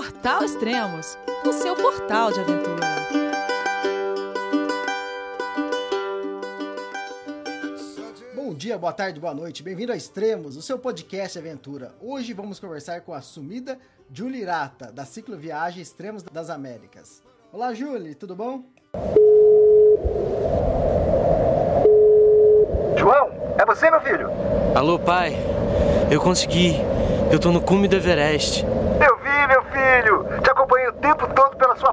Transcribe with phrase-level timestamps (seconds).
[0.00, 2.86] Portal Extremos, o seu portal de aventura.
[8.34, 9.62] Bom dia, boa tarde, boa noite.
[9.62, 11.92] Bem-vindo a Extremos, o seu podcast de aventura.
[12.00, 13.78] Hoje vamos conversar com a sumida
[14.10, 17.22] Julie Rata, da cicloviagem Extremos das Américas.
[17.52, 18.64] Olá, Julie, tudo bom?
[22.96, 23.28] João,
[23.58, 24.30] é você, meu filho?
[24.74, 25.36] Alô, pai.
[26.10, 26.76] Eu consegui.
[27.30, 28.64] Eu tô no cume do Everest.
[28.64, 30.42] Eu vi, meu filho.
[30.42, 31.92] Te acompanhei o tempo todo pela sua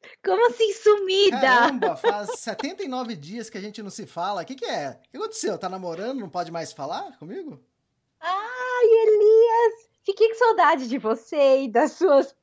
[0.23, 1.39] Como assim sumida?
[1.41, 4.43] Caramba, faz 79 dias que a gente não se fala.
[4.43, 4.89] O que, que é?
[4.91, 5.57] O que aconteceu?
[5.57, 6.19] Tá namorando?
[6.19, 7.59] Não pode mais falar comigo?
[8.19, 9.89] Ai, Elias!
[10.05, 12.35] Fiquei com saudade de você e das suas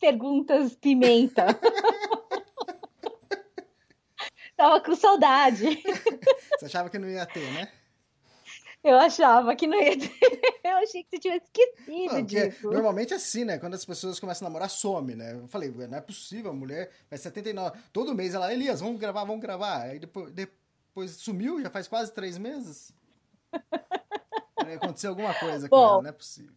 [0.00, 1.46] perguntas pimenta.
[4.56, 5.82] Tava com saudade.
[6.58, 7.70] Você achava que não ia ter, né?
[8.82, 10.10] Eu achava que não ia ter.
[10.64, 12.70] Eu achei que você tinha esquecido Não, porque disso.
[12.70, 13.58] normalmente é assim, né?
[13.58, 15.32] Quando as pessoas começam a namorar, some, né?
[15.34, 17.78] Eu falei, não é possível, a mulher faz 79.
[17.92, 19.82] Todo mês ela, Elias, vamos gravar, vamos gravar.
[19.82, 22.92] Aí depois, depois sumiu, já faz quase três meses.
[24.64, 25.82] Aí Aconteceu alguma coisa com Bom.
[25.88, 26.54] ela, não é possível.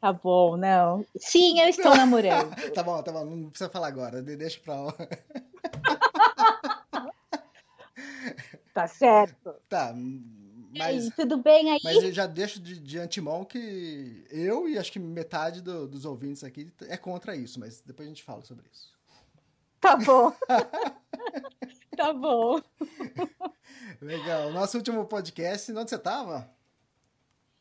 [0.00, 1.04] Tá bom, não.
[1.16, 2.54] Sim, eu estou namorando.
[2.74, 4.94] Tá bom, tá bom, não precisa falar agora, de- deixa pra lá.
[8.74, 9.54] Tá certo.
[9.68, 9.94] Tá,
[10.78, 11.80] mas, tudo bem aí?
[11.84, 16.04] mas eu já deixo de, de antemão que eu e acho que metade do- dos
[16.04, 18.92] ouvintes aqui é contra isso, mas depois a gente fala sobre isso.
[19.80, 20.32] Tá bom.
[21.96, 22.60] tá bom.
[24.00, 26.50] Legal, nosso último podcast, onde você tava?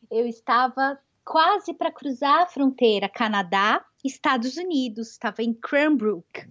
[0.09, 5.11] Eu estava quase para cruzar a fronteira Canadá, Estados Unidos.
[5.11, 6.47] Estava em Cranbrook.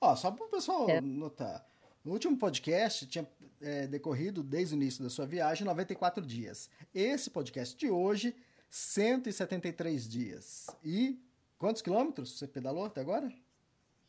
[0.00, 1.00] Ó, só para o pessoal É.
[1.00, 1.66] notar.
[2.04, 3.26] No último podcast tinha
[3.60, 6.70] é, decorrido desde o início da sua viagem 94 dias.
[6.94, 8.34] Esse podcast de hoje,
[8.70, 10.66] 173 dias.
[10.84, 11.18] E
[11.58, 13.32] quantos quilômetros você pedalou até agora?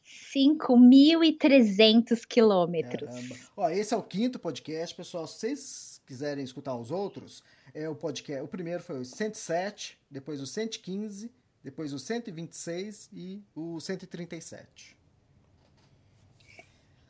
[0.03, 3.50] 5.300 quilômetros.
[3.56, 5.28] Ó, esse é o quinto podcast, pessoal.
[5.28, 8.44] Se vocês quiserem escutar os outros, é o podcast.
[8.44, 11.31] O primeiro foi o 107, depois o 115,
[11.63, 14.97] depois o 126 e o 137.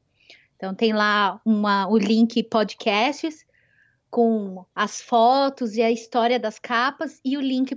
[0.55, 3.45] Então tem lá uma, o link podcasts
[4.09, 7.73] com as fotos e a história das capas e o link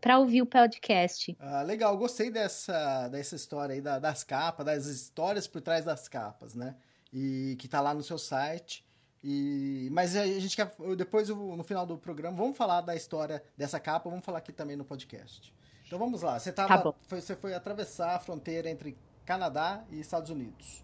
[0.00, 1.36] para ouvir o podcast.
[1.38, 6.08] Ah, legal, gostei dessa, dessa história aí da- das capas, das histórias por trás das
[6.08, 6.74] capas, né?
[7.12, 8.82] E que tá lá no seu site.
[9.22, 13.78] E, mas a gente quer, depois, no final do programa, vamos falar da história dessa
[13.78, 15.54] capa, vamos falar aqui também no podcast.
[15.94, 20.00] Então vamos lá, você, tava, Tá foi, você foi atravessar a fronteira entre Canadá e
[20.00, 20.82] Estados Unidos.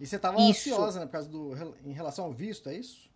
[0.00, 1.54] E você estava ansiosa, né, por causa do,
[1.86, 3.08] em relação ao visto, é isso?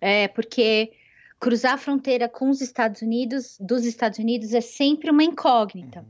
[0.00, 0.94] É, porque
[1.38, 6.04] cruzar a fronteira com os Estados Unidos, dos Estados Unidos, é sempre uma incógnita.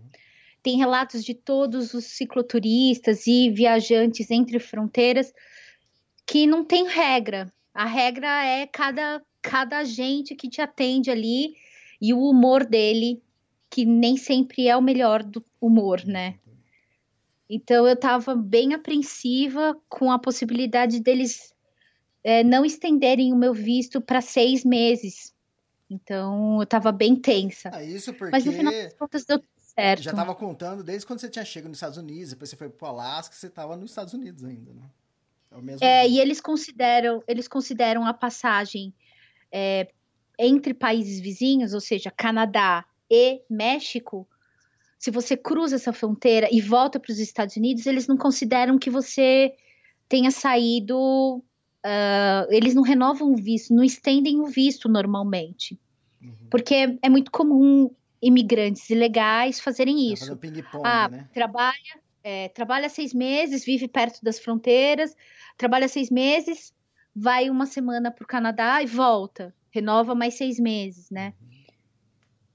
[0.62, 5.30] Tem relatos de todos os cicloturistas e viajantes entre fronteiras
[6.24, 7.52] que não tem regra.
[7.74, 11.54] A regra é cada, cada agente que te atende ali
[12.00, 13.22] e o humor dele,
[13.72, 16.38] que nem sempre é o melhor do humor, né?
[17.48, 21.54] Então eu estava bem apreensiva com a possibilidade deles
[22.22, 25.34] é, não estenderem o meu visto para seis meses.
[25.88, 27.70] Então eu estava bem tensa.
[27.72, 30.02] Ah, isso porque Mas no final das contas deu tudo certo.
[30.02, 32.88] já estava contando desde quando você tinha chegado nos Estados Unidos, depois você foi pro
[32.88, 34.90] Alasca, você estava nos Estados Unidos ainda, né?
[35.50, 38.92] É o É, e eles consideram, eles consideram a passagem
[39.50, 39.88] é,
[40.38, 44.26] entre países vizinhos, ou seja, Canadá e México.
[44.98, 48.88] Se você cruza essa fronteira e volta para os Estados Unidos, eles não consideram que
[48.88, 49.52] você
[50.08, 51.44] tenha saído.
[51.84, 55.78] ah, eles não renovam o visto, não estendem o visto normalmente.
[56.22, 56.48] Uhum.
[56.50, 57.90] Porque é muito comum
[58.22, 60.38] imigrantes ilegais fazerem Tá isso.
[60.84, 61.28] Ah, né?
[61.34, 65.14] trabalha, é, trabalha seis meses, vive perto das fronteiras,
[65.58, 66.72] trabalha seis meses,
[67.14, 71.34] vai uma semana para o Canadá e volta, renova mais seis meses, né?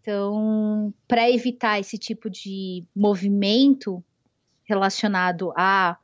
[0.07, 4.01] Então, para evitar esse tipo de movimento
[4.63, 5.98] relacionado à,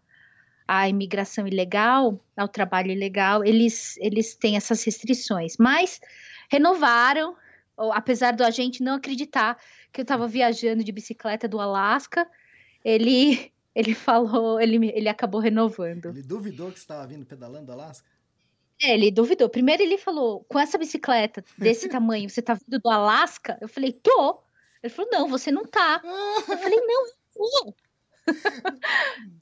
[0.67, 5.55] à imigração ilegal, ao trabalho ilegal, eles, eles têm essas restrições.
[5.57, 6.01] Mas
[6.51, 7.33] renovaram,
[7.93, 9.57] apesar do agente não acreditar
[9.93, 12.29] que eu estava viajando de bicicleta do Alasca,
[12.83, 16.07] ele ele falou, ele, ele acabou renovando.
[16.09, 18.12] Ele duvidou que você estava vindo pedalando do Alasca?
[18.81, 19.49] É, ele duvidou.
[19.49, 23.57] Primeiro ele falou, com essa bicicleta desse tamanho, você tá vindo do Alasca?
[23.61, 24.41] Eu falei, tô.
[24.81, 26.01] Ele falou, não, você não tá.
[26.03, 27.75] Eu falei, não, eu tô.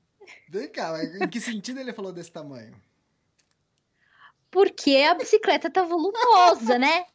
[0.50, 2.74] Vem cá, em que sentido ele falou desse tamanho?
[4.52, 7.06] Porque a bicicleta tá volumosa, né?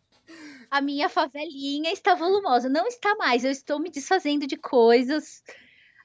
[0.71, 2.69] A minha favelinha está volumosa.
[2.69, 3.45] Não está mais.
[3.45, 5.43] Eu estou me desfazendo de coisas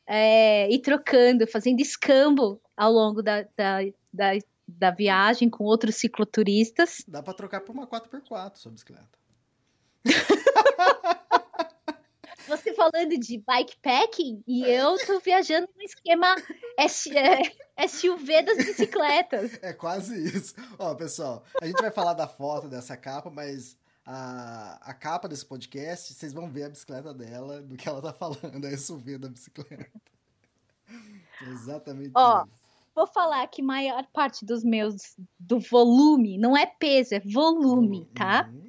[0.06, 3.80] é, e trocando, fazendo escambo ao longo da, da,
[4.14, 4.32] da,
[4.78, 7.04] da viagem com outros cicloturistas.
[7.08, 9.20] Dá pra trocar por uma 4x4 sua bicicleta.
[12.48, 16.36] Você falando de bikepacking e eu tô viajando no esquema
[16.78, 19.58] S, é, SUV das bicicletas.
[19.62, 20.56] É quase isso.
[20.78, 25.46] Ó, pessoal, a gente vai falar da foto dessa capa, mas a, a capa desse
[25.46, 29.30] podcast, vocês vão ver a bicicleta dela, do que ela tá falando, a SUV da
[29.30, 30.02] bicicleta.
[31.48, 32.61] Exatamente Ó, isso.
[32.94, 38.50] Vou falar que maior parte dos meus do volume não é peso, é volume, tá?
[38.52, 38.68] Uhum.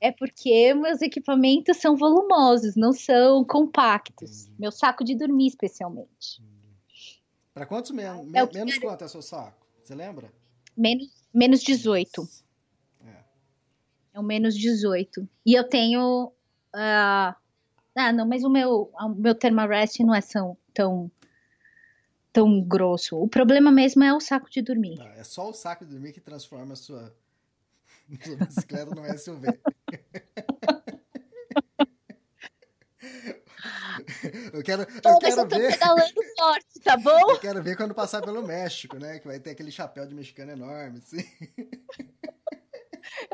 [0.00, 4.50] É porque meus equipamentos são volumosos, não são compactos.
[4.58, 6.42] Meu saco de dormir, especialmente.
[7.54, 8.34] Pra quantos menos?
[8.34, 9.66] É o que menos quanto é seu saco?
[9.82, 10.30] Você lembra?
[10.76, 12.28] Menos, menos 18.
[13.06, 13.24] É.
[14.14, 15.26] É o menos 18.
[15.46, 16.32] E eu tenho.
[16.74, 17.34] ah,
[17.96, 21.10] ah, não, mas o meu, o meu Thermarest não é tão, tão,
[22.34, 23.16] tão grosso.
[23.16, 25.00] O problema mesmo é o saco de dormir.
[25.16, 27.14] É só o saco de dormir que transforma a sua,
[28.22, 29.46] sua bicicleta num SUV.
[34.52, 35.72] Eu quero, eu quero ver.
[35.72, 37.30] pedalando forte, tá bom?
[37.30, 39.18] Eu quero ver quando passar pelo México, né?
[39.18, 41.24] Que vai ter aquele chapéu de mexicano enorme, assim.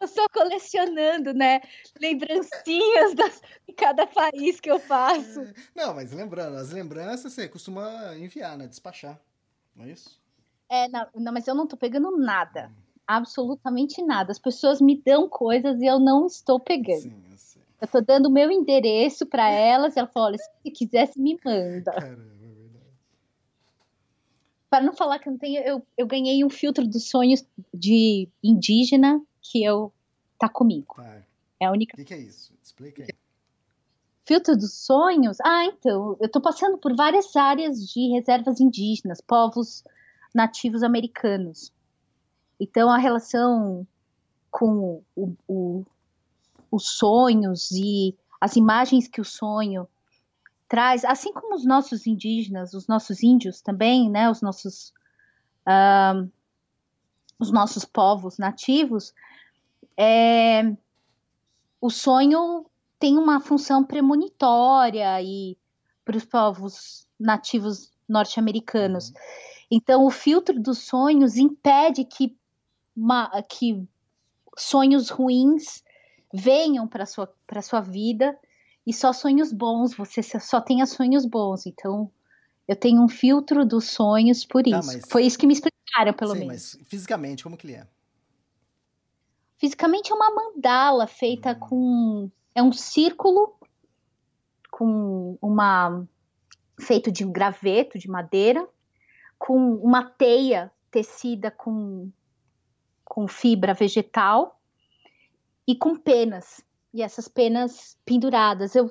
[0.00, 1.60] Eu só colecionando, né?
[2.00, 5.40] Lembrancinhas das, de cada país que eu faço.
[5.74, 8.66] Não, mas lembrando, as lembranças você costuma enviar, né?
[8.66, 9.20] Despachar.
[9.74, 10.20] Não é isso?
[10.68, 12.70] É, não, não, mas eu não tô pegando nada.
[13.06, 14.30] Absolutamente nada.
[14.30, 17.02] As pessoas me dão coisas e eu não estou pegando.
[17.02, 17.62] Sim, eu sei.
[17.80, 21.38] Eu tô dando o meu endereço pra elas e ela falou: olha, se quisesse, me
[21.44, 21.90] manda.
[21.90, 22.50] Caramba, é.
[24.70, 27.44] Para não falar que eu não tenho, eu, eu ganhei um filtro dos sonhos
[27.74, 29.20] de indígena
[29.50, 29.92] que eu
[30.38, 30.96] tá comigo.
[31.58, 32.52] É a única O que, que é isso?
[32.62, 33.08] Explica aí.
[34.24, 35.38] filtro dos sonhos.
[35.40, 39.82] Ah, então, eu tô passando por várias áreas de reservas indígenas, povos
[40.32, 41.72] nativos americanos.
[42.60, 43.86] Então, a relação
[44.50, 45.84] com o, o-
[46.70, 49.88] os sonhos e as imagens que o sonho
[50.68, 54.92] traz, assim como os nossos indígenas, os nossos índios também, né, os nossos
[55.66, 56.24] ah,
[57.38, 59.12] os nossos povos nativos,
[60.02, 60.76] é,
[61.80, 62.64] o sonho
[62.98, 65.56] tem uma função premonitória e
[66.04, 69.12] para os povos nativos norte-americanos.
[69.70, 72.36] Então, o filtro dos sonhos impede que,
[72.96, 73.86] ma- que
[74.56, 75.84] sonhos ruins
[76.32, 78.38] venham para sua para sua vida
[78.86, 79.94] e só sonhos bons.
[79.94, 81.66] Você só tenha sonhos bons.
[81.66, 82.10] Então,
[82.66, 84.86] eu tenho um filtro dos sonhos por Tá, isso.
[84.86, 86.76] mas- Foi isso que me explicaram, pelo Sim, menos.
[86.76, 87.86] mas fisicamente, como que ele é?
[89.60, 92.30] Fisicamente é uma mandala feita com.
[92.54, 93.54] É um círculo
[94.70, 96.02] com uma.
[96.80, 98.66] feito de graveto, de madeira,
[99.38, 102.10] com uma teia tecida com,
[103.04, 104.58] com fibra vegetal
[105.68, 106.64] e com penas.
[106.94, 108.74] E essas penas penduradas.
[108.74, 108.90] Eu,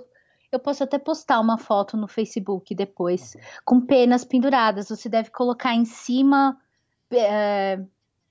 [0.52, 4.90] eu posso até postar uma foto no Facebook depois, com penas penduradas.
[4.90, 6.62] Você deve colocar em cima.
[7.12, 7.84] é,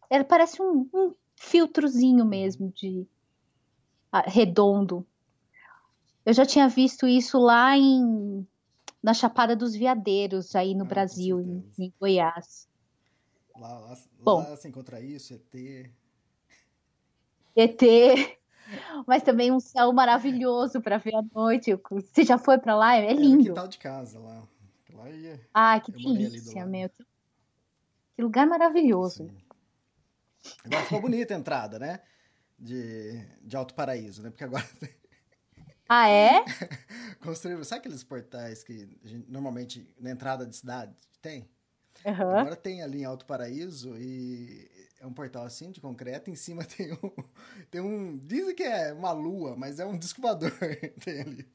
[0.08, 3.06] ela parece um, um filtrozinho mesmo de
[4.10, 5.06] ah, redondo.
[6.24, 8.46] Eu já tinha visto isso lá em
[9.02, 12.68] na Chapada dos Veadeiros, aí no Ah, Brasil, em, em Goiás.
[13.56, 14.38] Lá, lá, Bom.
[14.40, 15.90] lá você encontra isso, ET.
[17.56, 17.80] ET,
[19.06, 21.74] mas também um céu maravilhoso para ver à noite.
[21.90, 22.96] Você já foi para lá?
[22.96, 23.44] É no lindo.
[23.44, 24.42] quintal de casa lá.
[24.94, 25.40] Lá ia.
[25.54, 26.90] Ah, que delícia, meu.
[28.16, 29.28] Que lugar maravilhoso.
[29.28, 29.47] Sim.
[30.64, 32.00] Agora ficou bonita a entrada, né?
[32.58, 34.30] De, de Alto Paraíso, né?
[34.30, 34.64] Porque agora
[35.88, 36.44] Ah, é?
[37.20, 37.64] construíram.
[37.64, 41.48] Sabe aqueles portais que gente, normalmente na entrada de cidade tem?
[42.04, 42.40] Aham.
[42.40, 46.30] Agora tem ali em Alto Paraíso e é um portal assim de concreto.
[46.30, 47.10] Em cima tem um.
[47.70, 48.18] Tem um.
[48.18, 50.52] Dizem que é uma lua, mas é um disco voador.
[51.02, 51.48] tem ali.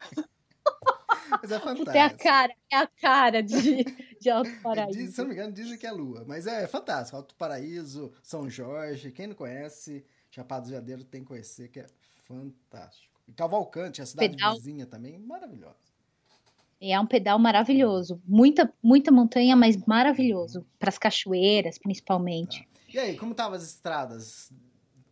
[1.42, 1.90] Mas é fantástico.
[1.98, 3.84] É a cara, é a cara de,
[4.20, 5.22] de Alto Diz- se Paraíso.
[5.22, 6.24] não me engano, dizem que é lua.
[6.28, 7.18] Mas é fantástico.
[7.18, 9.12] Alto Paraíso, São Jorge.
[9.12, 11.86] Quem não conhece, Chapada dos Veadeiros tem que conhecer, que é
[12.25, 13.13] fantástico.
[13.36, 14.56] Cavalcante, a cidade Pedal.
[14.56, 15.78] vizinha também, maravilhosa.
[16.82, 18.22] E é um pedal maravilhoso.
[18.25, 20.66] Muita, muita montanha, mas maravilhoso.
[20.78, 22.68] Para as cachoeiras, principalmente.
[22.94, 24.52] E aí, como estavam as estradas?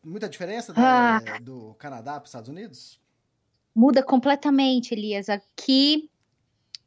[0.03, 1.21] Muita diferença Ah.
[1.41, 2.99] do Canadá para os Estados Unidos?
[3.73, 5.29] Muda completamente, Elias.
[5.29, 6.10] Aqui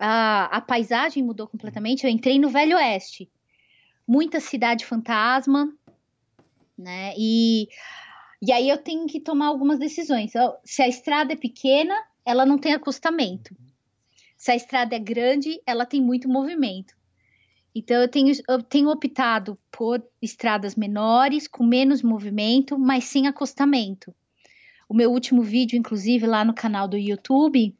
[0.06, 2.04] a, a paisagem mudou completamente.
[2.04, 3.30] Eu entrei no Velho Oeste.
[4.06, 5.73] Muita cidade fantasma,
[6.76, 7.14] né?
[7.16, 7.68] E,
[8.42, 10.32] e aí eu tenho que tomar algumas decisões.
[10.62, 13.56] Se a estrada é pequena, ela não tem acostamento.
[14.37, 16.94] Se a estrada é grande, ela tem muito movimento.
[17.75, 24.14] Então eu tenho, eu tenho optado por estradas menores, com menos movimento, mas sem acostamento.
[24.87, 27.75] O meu último vídeo, inclusive, lá no canal do YouTube,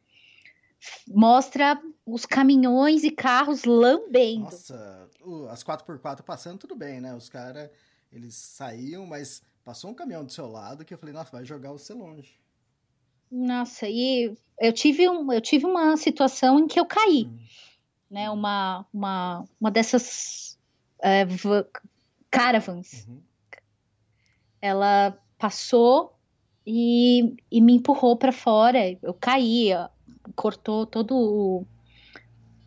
[1.07, 4.41] mostra os caminhões e carros lambendo.
[4.45, 5.09] Nossa,
[5.51, 7.15] as 4x4 passando, tudo bem, né?
[7.15, 7.71] Os caras,
[8.13, 11.73] eles saíam, mas passou um caminhão do seu lado que eu falei, nossa, vai jogar
[11.73, 12.39] você longe.
[13.31, 17.39] Nossa, e eu tive, um, eu tive uma situação em que eu caí, Hum.
[18.11, 18.31] né?
[18.31, 20.59] Uma, uma, uma dessas
[21.01, 21.67] é, va-
[22.31, 23.07] caravans.
[23.09, 23.21] Uhum.
[24.61, 26.15] Ela passou
[26.67, 28.79] e, e me empurrou para fora.
[29.03, 29.89] Eu caí, ó,
[30.35, 31.67] cortou todo o-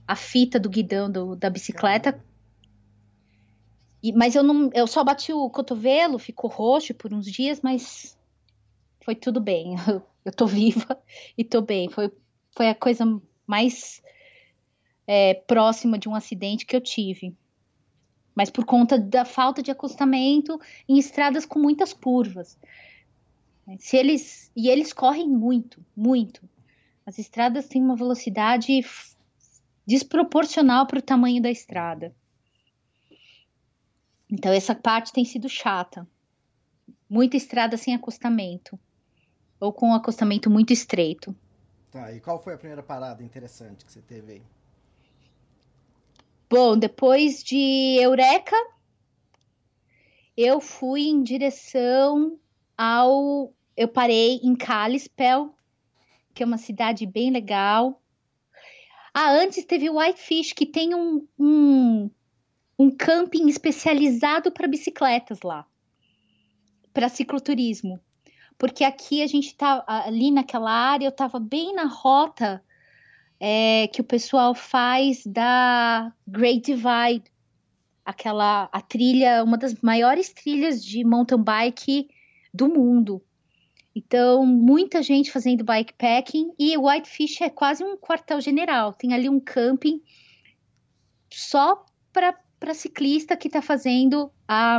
[0.07, 2.23] a fita do guidão do- da bicicleta.
[4.01, 8.17] E- mas eu não, eu só bati o cotovelo, ficou roxo por uns dias, mas
[9.03, 9.75] foi tudo bem.
[9.87, 11.01] Eu, eu tô viva
[11.37, 11.89] e tô bem.
[11.89, 12.11] Foi,
[12.51, 13.05] foi a coisa
[13.45, 14.01] mais
[15.07, 17.33] é, próxima de um acidente que eu tive.
[18.35, 22.57] Mas por conta da falta de acostamento em estradas com muitas curvas.
[23.79, 26.41] Se eles e eles correm muito, muito.
[27.05, 28.77] As estradas têm uma velocidade
[29.87, 32.13] desproporcional para o tamanho da estrada.
[34.29, 36.05] Então essa parte tem sido chata.
[37.09, 38.77] Muita estrada sem acostamento
[39.59, 41.35] ou com um acostamento muito estreito.
[41.89, 44.41] Tá, e qual foi a primeira parada interessante que você teve aí?
[46.49, 48.55] Bom, depois de Eureka,
[50.35, 52.37] eu fui em direção
[52.77, 53.53] ao.
[53.75, 55.53] Eu parei em Kalispell,
[56.33, 58.01] que é uma cidade bem legal.
[59.19, 62.07] Ah, antes teve Whitefish, que tem um, um,
[62.77, 65.65] um camping especializado para bicicletas lá,
[66.93, 67.99] para cicloturismo.
[68.59, 72.63] Porque aqui a gente tá ali naquela área, eu estava bem na rota
[73.39, 77.23] é, que o pessoal faz da Great Divide,
[78.05, 82.07] aquela a trilha, uma das maiores trilhas de mountain bike
[82.53, 83.19] do mundo.
[83.97, 88.93] Então, muita gente fazendo bikepacking e Whitefish é quase um quartel-general.
[88.93, 89.99] Tem ali um camping
[91.33, 94.77] só para ciclista que está fazendo a,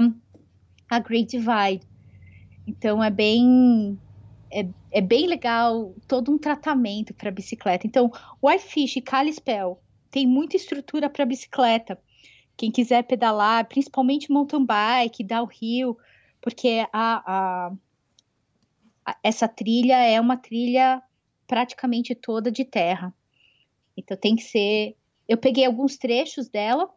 [0.88, 1.84] a Great Divide.
[2.64, 3.98] Então, é bem
[4.52, 7.88] é, é bem legal todo um tratamento para bicicleta.
[7.88, 9.82] Então, Whitefish e Kalispell
[10.12, 12.00] tem muita estrutura para bicicleta.
[12.56, 15.98] Quem quiser pedalar, principalmente mountain bike, downhill,
[16.40, 17.72] porque a, a, a,
[19.22, 21.02] essa trilha é uma trilha
[21.46, 23.14] praticamente toda de terra.
[23.96, 24.96] Então tem que ser.
[25.28, 26.88] Eu peguei alguns trechos dela,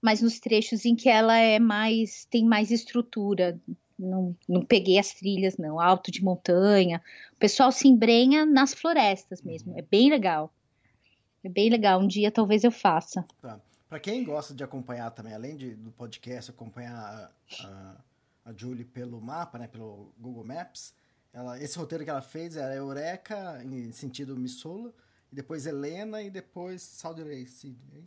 [0.00, 3.60] mas nos trechos em que ela é mais tem mais estrutura,
[3.98, 5.80] não, não peguei as trilhas, não.
[5.80, 7.02] Alto de montanha.
[7.32, 9.78] O pessoal se embrenha nas florestas mesmo.
[9.78, 10.52] É bem legal.
[11.44, 12.00] É bem legal.
[12.00, 13.24] Um dia talvez eu faça.
[13.40, 13.60] Tá.
[13.88, 17.30] Para quem gosta de acompanhar também, além de, do podcast, acompanhar a,
[17.66, 17.96] a,
[18.44, 20.94] a Julie pelo mapa, né, pelo Google Maps,
[21.32, 24.92] ela, esse roteiro que ela fez era Eureka, em sentido Missoula,
[25.30, 28.06] e depois Helena e depois City.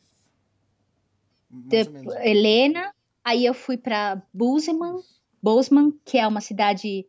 [1.71, 2.29] É.
[2.29, 5.01] Helena, aí eu fui para Bozeman,
[5.41, 7.07] Bozeman, que é uma cidade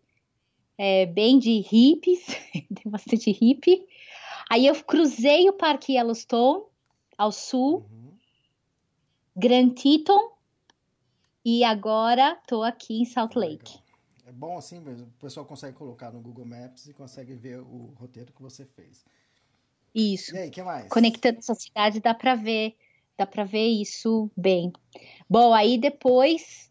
[0.79, 3.87] é, bem de hippies, tem bastante hippie.
[4.49, 6.65] Aí eu cruzei o Parque Yellowstone
[7.19, 8.13] ao sul, Uhum.
[9.35, 10.36] Grand Teton,
[11.49, 13.71] e agora tô aqui em Salt Lake.
[13.71, 13.83] Legal.
[14.27, 17.95] É bom assim, mas o pessoal consegue colocar no Google Maps e consegue ver o
[17.97, 19.05] roteiro que você fez.
[19.95, 20.35] Isso.
[20.35, 20.89] E aí, que mais?
[20.89, 22.75] Conectando essas cidades dá para ver,
[23.17, 24.73] dá para ver isso bem.
[25.31, 26.69] Bom, aí depois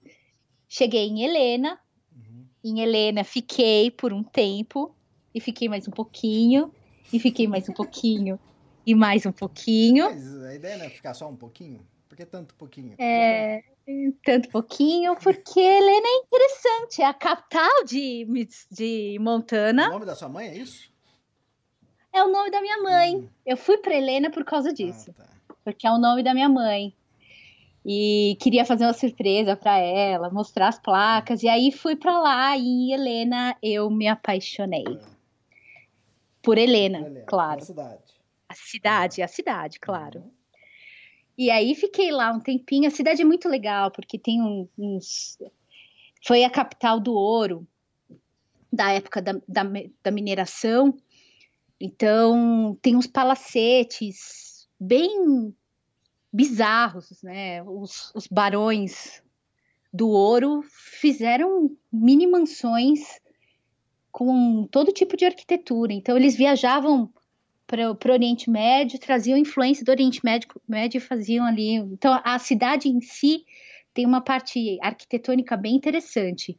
[0.67, 1.79] cheguei em Helena.
[2.13, 2.45] Uhum.
[2.61, 4.93] Em Helena fiquei por um tempo
[5.33, 6.69] e fiquei mais um pouquinho
[7.13, 8.37] e fiquei mais um pouquinho
[8.85, 10.03] e mais um pouquinho.
[10.09, 11.79] Mas a ideia não é ficar só um pouquinho?
[12.09, 12.95] Por que tanto pouquinho?
[12.97, 13.63] É,
[14.23, 18.25] tanto pouquinho, porque Helena é interessante, é a capital de,
[18.71, 20.91] de O Montana, nome da sua mãe é isso?
[22.11, 23.29] é o nome da minha mãe.
[23.45, 25.13] Eu fui para Helena por causa disso.
[25.19, 25.55] Ah, tá.
[25.63, 26.93] porque é o nome da minha mãe.
[27.85, 31.43] E queria fazer uma surpresa para ela, mostrar as placas.
[31.43, 34.85] E aí fui para lá e em Helena eu me apaixonei.
[36.41, 37.59] por Helena, Helena, claro.
[37.59, 38.03] Na cidade.
[38.49, 40.19] A cidade, a cidade, claro.
[40.19, 40.31] Uhum.
[41.37, 42.87] E aí fiquei lá um tempinho.
[42.87, 44.41] A cidade é muito legal, porque tem
[44.77, 45.37] uns.
[46.25, 47.67] Foi a capital do ouro,
[48.71, 49.63] da época da, da,
[50.03, 50.95] da mineração.
[51.79, 55.53] Então, tem uns palacetes bem
[56.31, 57.61] bizarros, né?
[57.63, 59.21] Os, os barões
[59.93, 60.63] do ouro
[60.99, 62.99] fizeram mini mansões
[64.11, 65.93] com todo tipo de arquitetura.
[65.93, 67.11] Então, eles viajavam
[67.67, 71.75] para o Oriente Médio, traziam influência do Oriente Médio, Médio e faziam ali.
[71.75, 73.43] Então, a cidade em si
[73.93, 76.57] tem uma parte arquitetônica bem interessante.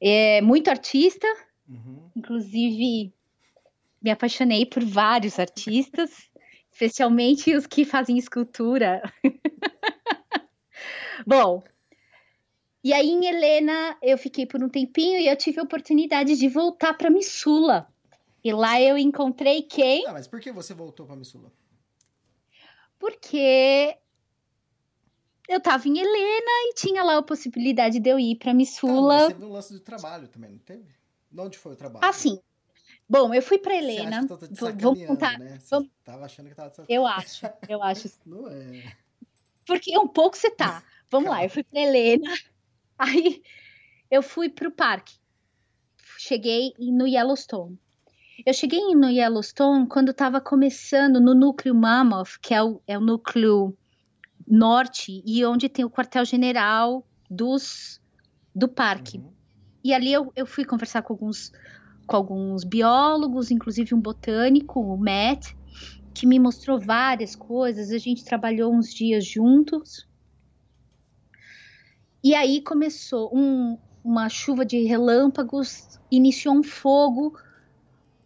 [0.00, 1.26] É muito artista,
[1.68, 2.10] Uhum.
[2.14, 3.12] inclusive
[4.00, 6.30] me apaixonei por vários artistas,
[6.70, 9.02] especialmente os que fazem escultura.
[11.26, 11.64] Bom,
[12.84, 16.48] e aí em Helena eu fiquei por um tempinho e eu tive a oportunidade de
[16.48, 17.88] voltar para Missula.
[18.46, 20.06] E lá eu encontrei quem?
[20.06, 21.52] Ah, mas por que você voltou pra Missula?
[22.96, 23.98] Porque
[25.48, 29.26] eu tava em Helena e tinha lá a possibilidade de eu ir para mas Missula.
[29.26, 30.94] teve um lance de trabalho também, não teve?
[31.28, 32.06] De onde foi o trabalho?
[32.06, 32.40] Assim.
[33.08, 34.24] Bom, eu fui para Helena.
[34.52, 35.40] Vamos contar.
[35.40, 35.58] né?
[35.68, 38.08] Vamos- tava achando que tava Eu acho, eu acho.
[38.24, 38.96] Não é.
[39.66, 40.84] Porque um pouco você tá.
[41.10, 42.32] Vamos lá, eu fui para Helena.
[42.96, 43.42] Aí
[44.08, 45.16] eu fui para o parque.
[46.16, 47.76] Cheguei no Yellowstone.
[48.44, 53.00] Eu cheguei no Yellowstone quando estava começando no núcleo Mammoth, que é o, é o
[53.00, 53.76] núcleo
[54.46, 58.00] norte e onde tem o quartel-general dos
[58.54, 59.18] do parque.
[59.18, 59.32] Uhum.
[59.82, 61.52] E ali eu, eu fui conversar com alguns,
[62.06, 65.52] com alguns biólogos, inclusive um botânico, o Matt,
[66.14, 67.90] que me mostrou várias coisas.
[67.90, 70.06] A gente trabalhou uns dias juntos.
[72.22, 77.36] E aí começou um- uma chuva de relâmpagos, iniciou um fogo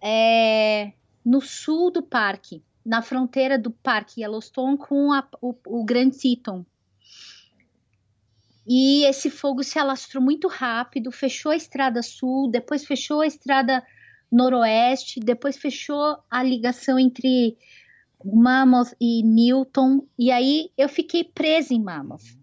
[0.03, 0.93] é,
[1.25, 6.65] no sul do parque, na fronteira do parque Yellowstone com a- o, o Grand Teton.
[8.67, 13.83] E esse fogo se alastrou muito rápido, fechou a estrada sul, depois fechou a estrada
[14.31, 17.57] noroeste, depois fechou a ligação entre
[18.25, 22.39] Mammoth e Newton, e aí eu fiquei presa em Mammoth.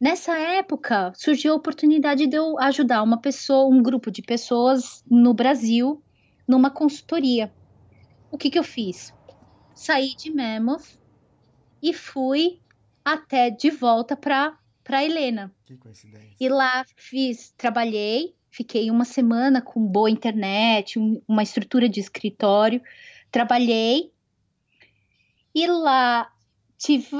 [0.00, 5.32] Nessa época, surgiu a oportunidade de eu ajudar uma pessoa, um grupo de pessoas no
[5.32, 6.02] Brasil,
[6.46, 7.52] numa consultoria.
[8.30, 9.14] O que, que eu fiz?
[9.74, 10.98] Saí de Mammoth
[11.82, 12.60] e fui
[13.04, 15.50] até de volta para para Helena.
[15.64, 16.36] Que coincidência.
[16.38, 22.82] E lá fiz, trabalhei, fiquei uma semana com boa internet, um- uma estrutura de escritório,
[23.30, 24.12] trabalhei.
[25.54, 26.30] E lá
[26.76, 27.16] tive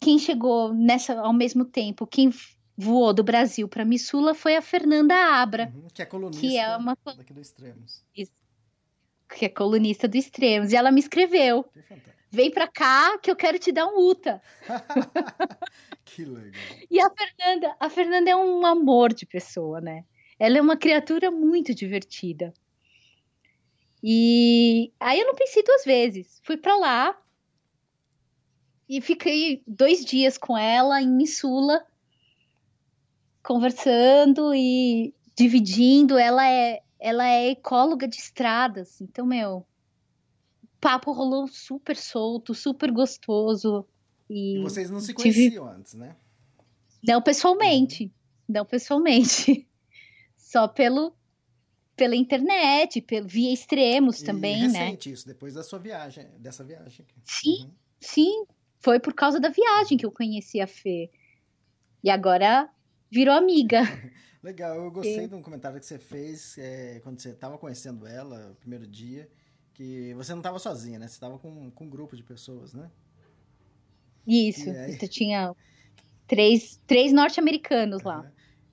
[0.00, 2.30] quem chegou nessa ao mesmo tempo, quem
[2.76, 6.76] voou do Brasil para Missula foi a Fernanda Abra, Uhum, que é colunista que é
[6.76, 8.04] uma daqui do Extremos.
[9.34, 11.64] Que é colunista do Extremos, e ela me escreveu.
[12.30, 14.40] "Vem para cá que eu quero te dar um UTA".
[16.04, 16.52] que legal.
[16.90, 20.04] E a Fernanda, a Fernanda é um amor de pessoa, né?
[20.38, 22.52] Ela é uma criatura muito divertida.
[24.02, 26.40] E aí eu não pensei duas vezes.
[26.44, 27.16] Fui pra lá
[28.88, 31.86] e fiquei dois dias com ela em Missula,
[33.42, 36.18] conversando e dividindo.
[36.18, 39.66] Ela é, ela é ecóloga de estradas, então meu,
[40.62, 43.86] o papo rolou super solto, super gostoso.
[44.30, 46.16] E E vocês não se tive- conheciam antes, né?
[47.06, 48.12] não pessoalmente,
[48.48, 49.68] não pessoalmente,
[50.38, 51.14] só pelo
[51.94, 54.84] pela internet, pelo via extremos E também, né?
[54.86, 57.04] recente isso, depois da sua viagem, dessa viagem.
[57.24, 57.64] Sim.
[57.64, 57.70] Uhum.
[58.00, 58.44] Sim,
[58.80, 61.10] foi por causa da viagem que eu conheci a Fê.
[62.02, 62.68] E agora
[63.10, 63.82] virou amiga.
[64.42, 68.50] Legal, eu gostei de um comentário que você fez é, quando você estava conhecendo ela,
[68.50, 69.28] o primeiro dia,
[69.72, 71.06] que você não estava sozinha, né?
[71.06, 72.90] Você estava com, com um grupo de pessoas, né?
[74.26, 74.98] Isso, aí?
[75.00, 75.54] eu tinha
[76.26, 78.30] três, três norte-americanos lá.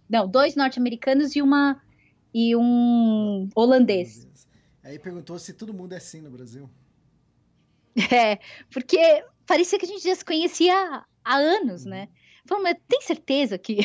[0.09, 1.81] Não, dois norte-americanos e uma
[2.33, 4.27] e um holandês.
[4.83, 6.69] Aí perguntou se todo mundo é assim no Brasil.
[8.11, 8.39] É,
[8.71, 12.07] porque parecia que a gente já se conhecia há, anos, né?
[12.45, 13.77] Falou, mas tem certeza que,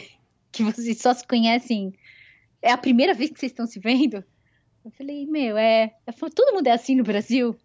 [0.54, 1.92] que vocês só se conhecem?
[2.62, 4.24] É a primeira vez que vocês estão se vendo?
[4.84, 5.94] Eu falei, meu, é.
[6.16, 7.56] Falou, todo mundo é assim no Brasil?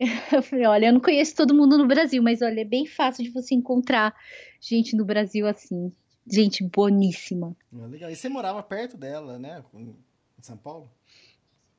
[0.32, 3.24] Eu falei, olha, eu não conheço todo mundo no Brasil, mas olha, é bem fácil
[3.24, 4.14] de você encontrar
[4.60, 5.92] gente no Brasil assim.
[6.24, 7.56] Gente boníssima.
[7.74, 8.08] Ah, Legal.
[8.08, 9.64] E você morava perto dela, né?
[9.74, 9.96] Em
[10.40, 10.88] São Paulo?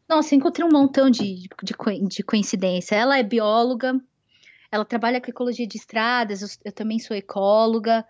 [0.09, 1.75] Nossa, encontrei um montão de, de,
[2.09, 2.95] de coincidência.
[2.95, 3.97] Ela é bióloga,
[4.69, 8.05] ela trabalha com ecologia de estradas, eu, eu também sou ecóloga.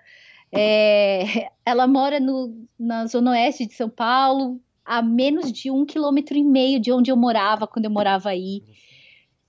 [0.52, 6.38] É, ela mora no, na zona oeste de São Paulo, a menos de um quilômetro
[6.38, 8.64] e meio de onde eu morava quando eu morava aí.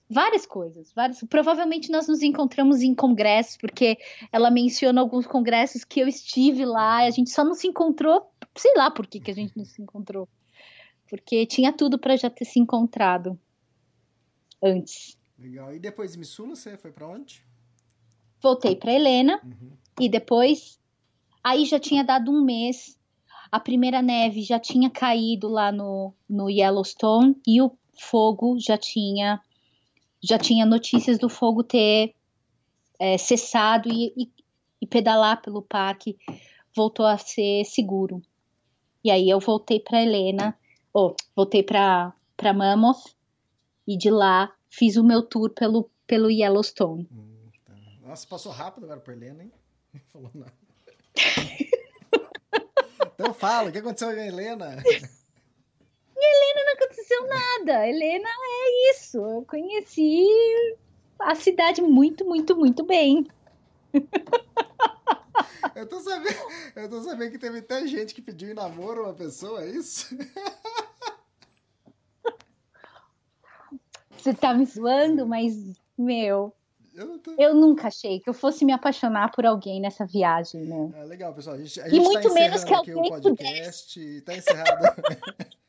[0.09, 1.23] Várias coisas, várias.
[1.23, 3.97] Provavelmente nós nos encontramos em congressos, porque
[4.31, 8.29] ela menciona alguns congressos que eu estive lá e a gente só não se encontrou,
[8.55, 10.27] sei lá por que, que a gente não se encontrou.
[11.09, 13.39] Porque tinha tudo para já ter se encontrado
[14.61, 15.17] antes.
[15.39, 15.73] Legal.
[15.73, 17.43] E depois de Missula, você foi para onde?
[18.41, 19.71] Voltei para Helena uhum.
[19.99, 20.79] e depois
[21.43, 22.97] aí já tinha dado um mês.
[23.51, 29.41] A primeira neve já tinha caído lá no, no Yellowstone e o fogo já tinha
[30.23, 32.13] já tinha notícias do fogo ter
[32.99, 34.31] é, cessado e, e,
[34.79, 36.15] e, pedalar pelo parque
[36.75, 38.21] voltou a ser seguro.
[39.03, 40.55] E aí eu voltei para Helena,
[40.93, 43.15] ou voltei para para Mammoth
[43.87, 47.07] e de lá fiz o meu tour pelo pelo Yellowstone.
[47.11, 47.73] Hum, tá.
[48.01, 49.51] Nossa, passou rápido agora para Helena, hein?
[49.93, 50.60] Não falou nada.
[53.13, 54.81] Então fala, o que aconteceu com a Helena?
[56.15, 57.87] Helena não aconteceu nada.
[57.87, 59.17] Helena é isso.
[59.17, 60.25] Eu conheci
[61.19, 63.27] a cidade muito, muito, muito bem.
[65.75, 66.39] Eu tô sabendo,
[66.75, 70.17] eu tô sabendo que teve até gente que pediu em namoro uma pessoa, é isso?
[74.17, 75.55] Você tá me zoando, mas,
[75.97, 76.53] meu,
[76.93, 77.33] eu, tô...
[77.37, 80.91] eu, nunca achei que eu fosse me apaixonar por alguém nessa viagem, né?
[80.95, 81.55] É, legal, pessoal.
[81.55, 83.99] A gente, a gente e muito tá menos que alguém aqui o podcast.
[83.99, 84.21] Pudesse.
[84.21, 84.71] Tá encerrado.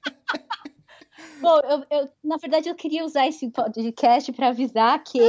[1.40, 5.20] Bom, eu, eu, na verdade, eu queria usar esse podcast para avisar que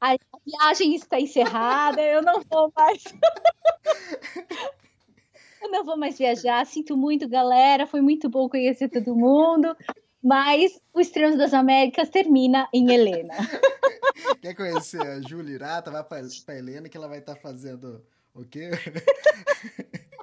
[0.00, 3.02] a viagem está encerrada, eu não vou mais.
[5.62, 6.64] eu não vou mais viajar.
[6.66, 7.86] Sinto muito, galera.
[7.86, 9.76] Foi muito bom conhecer todo mundo.
[10.22, 13.34] Mas o Extremos das Américas termina em Helena.
[14.40, 15.90] Quer conhecer a Júlia Irata?
[15.90, 18.70] Vai para Helena que ela vai estar tá fazendo o quê?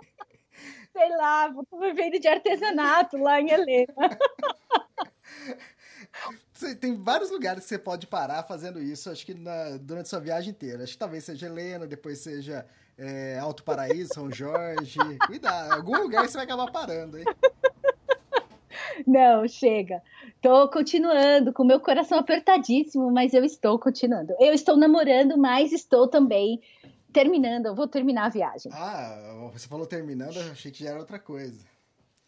[0.92, 3.94] Sei lá, vou vivendo de artesanato lá em Helena.
[6.80, 10.52] Tem vários lugares que você pode parar fazendo isso, acho que na, durante sua viagem
[10.52, 10.84] inteira.
[10.84, 15.00] Acho que talvez seja Helena, depois seja é, Alto Paraíso, São Jorge.
[15.26, 17.26] Cuidado, algum lugar você vai acabar parando, hein?
[19.06, 20.02] Não, chega.
[20.42, 24.34] Tô continuando com meu coração apertadíssimo, mas eu estou continuando.
[24.40, 26.62] Eu estou namorando, mas estou também
[27.12, 27.68] terminando.
[27.68, 28.72] Eu vou terminar a viagem.
[28.74, 31.60] Ah, você falou terminando, eu achei que já era outra coisa.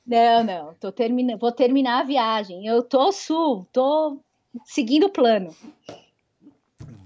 [0.06, 2.68] Não, não, tô terminando, vou terminar a viagem.
[2.68, 4.20] Eu tô ao sul, tô
[4.66, 5.56] seguindo o plano.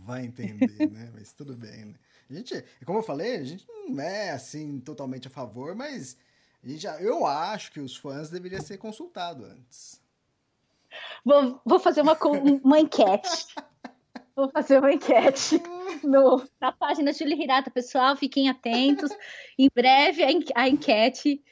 [0.06, 1.12] Vai entender, né?
[1.14, 1.94] Mas tudo bem, né?
[2.30, 6.18] A gente, como eu falei, a gente não é assim totalmente a favor, mas
[6.64, 10.02] a gente já, eu acho que os fãs deveriam ser consultados antes.
[11.24, 12.18] Vou, vou fazer uma,
[12.64, 13.48] uma enquete.
[14.36, 15.62] Vou fazer uma enquete
[16.04, 17.72] no, na página Julie Hirata.
[17.72, 19.12] Pessoal, fiquem atentos.
[19.58, 20.24] Em breve
[20.56, 21.44] a, enquete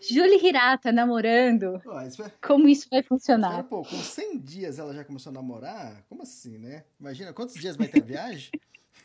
[0.00, 1.80] Julie Hirata namorando.
[2.06, 2.32] isso é...
[2.40, 3.64] Como isso vai funcionar?
[3.64, 6.04] pô, com 100 dias ela já começou a namorar?
[6.08, 6.84] Como assim, né?
[6.98, 8.50] Imagina, quantos dias vai ter a viagem?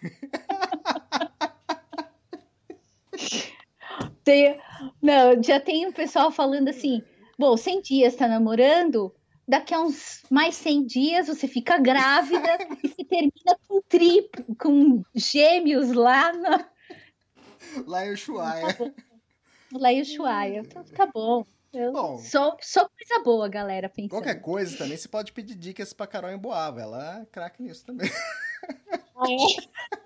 [4.23, 4.59] tem,
[5.01, 7.01] não, já tem o pessoal falando assim:
[7.37, 9.13] bom, 100 dias tá namorando,
[9.47, 15.03] daqui a uns mais 100 dias você fica grávida e se termina com triplo, com
[15.15, 16.69] gêmeos lá na.
[17.85, 18.93] Lá em Ushuaia.
[19.73, 20.59] Lá em Ushuaia.
[20.59, 21.45] Então tá bom.
[21.73, 24.09] Eu bom, só, só coisa boa, galera, pensando.
[24.09, 26.81] Qualquer coisa também, você pode pedir dicas pra Carol em Boava.
[26.81, 28.09] Ela é craque nisso também.
[29.15, 29.97] Ah, é?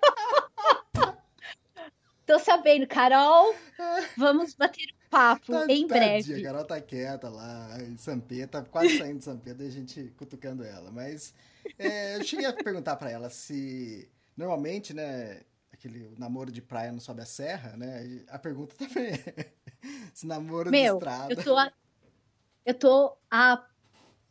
[2.26, 3.54] Tô sabendo, Carol.
[4.18, 6.40] Vamos bater um papo tá, em breve.
[6.40, 9.68] A Carol tá quieta lá em São Pedro, tá quase saindo de São Pedro e
[9.68, 10.90] a gente cutucando ela.
[10.90, 11.32] Mas
[11.78, 17.00] é, eu cheguei a perguntar para ela se normalmente, né, aquele namoro de praia não
[17.00, 18.24] sobe a serra, né?
[18.28, 19.46] A pergunta também é
[20.12, 21.32] se namoro Meu, de estrada.
[21.32, 21.72] Eu tô a,
[22.64, 23.64] eu tô a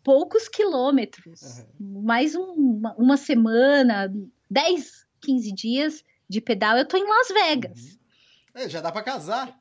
[0.04, 2.02] poucos quilômetros, uhum.
[2.04, 4.14] mais um, uma, uma, semana,
[4.52, 7.80] 10, 15 dias de pedal, eu tô em Las Vegas.
[7.80, 7.98] Uhum.
[8.56, 9.60] É, já dá para casar.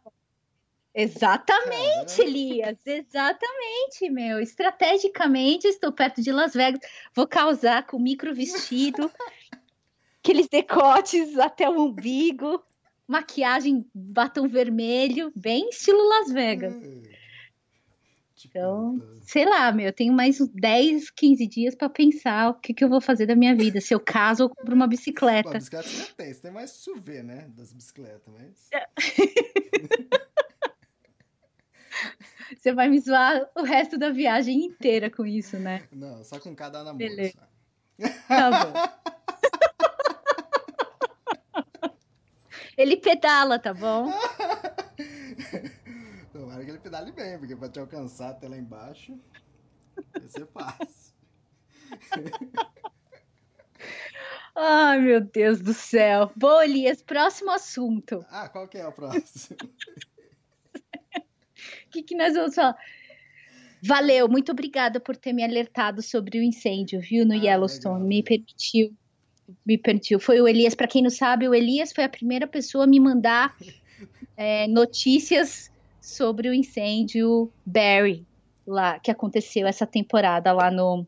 [0.95, 2.23] Exatamente, Caramba.
[2.23, 4.39] Elias, exatamente, meu.
[4.39, 6.81] Estrategicamente, estou perto de Las Vegas.
[7.13, 9.11] Vou causar com micro vestido
[10.23, 12.65] aqueles decotes até o umbigo,
[13.07, 16.75] maquiagem batom vermelho, bem estilo Las Vegas.
[16.75, 17.03] Hum.
[18.47, 22.75] Então, sei lá, meu, eu tenho mais uns 10, 15 dias para pensar o que,
[22.75, 23.81] que eu vou fazer da minha vida.
[23.81, 25.49] Se eu caso ou compro uma bicicleta.
[25.49, 27.49] Uma bicicleta você já tem, você tem mais chover, né?
[27.57, 28.71] Das bicicletas, mas.
[32.57, 35.83] você vai me zoar o resto da viagem inteira com isso, né?
[35.91, 36.99] Não, só com cada namoro.
[36.99, 37.49] Beleza.
[38.29, 38.73] Tá bom.
[42.77, 44.13] Ele pedala, tá bom?
[46.95, 49.19] Dá-lhe bem, porque pra te alcançar até lá embaixo,
[50.17, 51.13] vai ser fácil.
[54.55, 56.31] Ai, meu Deus do céu.
[56.37, 58.25] Bom, Elias, próximo assunto.
[58.31, 59.59] Ah, qual que é o próximo?
[59.61, 59.69] O
[61.91, 62.77] que, que nós vamos falar?
[63.83, 67.95] Valeu, muito obrigada por ter me alertado sobre o incêndio, viu, no Ah, Yellowstone.
[67.95, 68.09] legal.
[68.09, 68.97] Me permitiu.
[69.67, 70.21] Me permitiu.
[70.21, 73.01] Foi o Elias, para quem não sabe, o Elias foi a primeira pessoa a me
[73.01, 73.53] mandar
[74.37, 75.74] é, notícias
[76.05, 78.27] sobre o incêndio Barry,
[78.67, 81.07] lá, que aconteceu essa temporada lá no,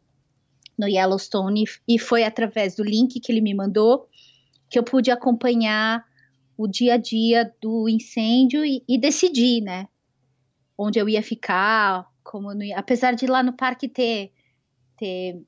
[0.77, 1.65] no Yellowstone.
[1.87, 4.09] E foi através do link que ele me mandou
[4.71, 6.03] que eu pude acompanhar
[6.57, 9.87] o dia a dia do incêndio e, e decidir, né?
[10.79, 12.79] Onde eu ia ficar, como ia.
[12.79, 14.33] Apesar de lá no parque ter,
[14.97, 15.43] ter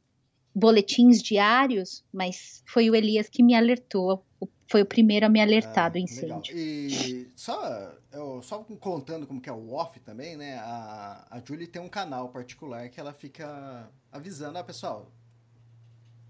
[0.54, 4.22] boletins diários, mas foi o Elias que me alertou.
[4.68, 6.04] Foi o primeiro a me alertar do Ah, legal.
[6.04, 6.56] incêndio.
[6.56, 10.58] E só, eu, só contando como que é o off também, né?
[10.58, 15.10] A, a Julie tem um canal particular que ela fica avisando, ah, pessoal,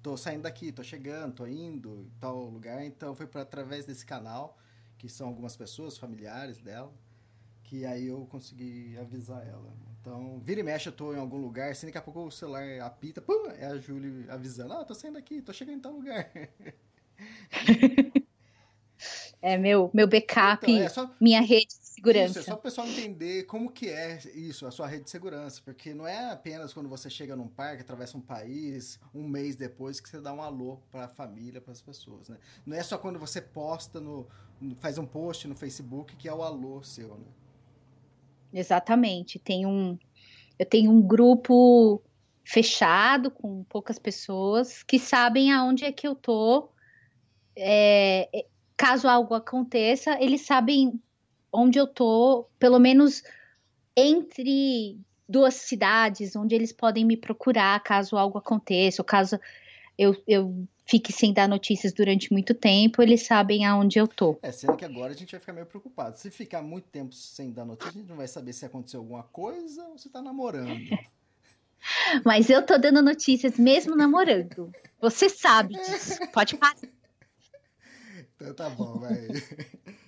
[0.02, 2.84] tô saindo daqui, tô chegando, tô indo em tal lugar.
[2.84, 4.56] Então foi por através desse canal,
[4.96, 6.92] que são algumas pessoas, familiares dela,
[7.64, 9.72] que aí eu consegui avisar ela.
[10.00, 12.62] Então, vira e mexe, eu tô em algum lugar, assim, daqui a pouco o celular
[12.82, 16.30] apita, pum, é a Julie avisando, ah, tô saindo daqui, tô chegando em tal lugar.
[19.40, 22.40] É meu, meu backup, Então, é só- minha rede de Isso, segurança.
[22.40, 25.94] é só o pessoal entender como que é isso, a sua rede de segurança, porque
[25.94, 30.08] não é apenas quando você chega num parque, atravessa um país, um mês depois que
[30.08, 32.36] você dá um alô para a família, para as pessoas, né?
[32.66, 34.26] Não é só quando você posta no,
[34.60, 37.26] no- faz um post no Facebook que é o alô seu, né?
[38.52, 39.38] Exatamente.
[39.38, 39.98] Tem um,
[40.58, 42.02] eu tenho um grupo
[42.44, 46.70] fechado com poucas pessoas que sabem aonde é que eu tô.
[47.56, 48.46] É, é,
[48.78, 51.02] caso algo aconteça, eles sabem
[51.52, 53.24] onde eu tô, pelo menos
[53.96, 54.96] entre
[55.28, 59.38] duas cidades, onde eles podem me procurar caso algo aconteça, ou caso
[59.98, 64.38] eu, eu fique sem dar notícias durante muito tempo, eles sabem aonde eu tô.
[64.40, 66.16] É, sendo que agora a gente vai ficar meio preocupado.
[66.16, 69.24] Se ficar muito tempo sem dar notícia, a gente não vai saber se aconteceu alguma
[69.24, 70.88] coisa ou se tá namorando.
[72.24, 74.72] Mas eu tô dando notícias mesmo namorando.
[75.00, 76.16] Você sabe disso.
[76.32, 76.76] Pode parar.
[78.40, 79.26] Então tá bom, vai.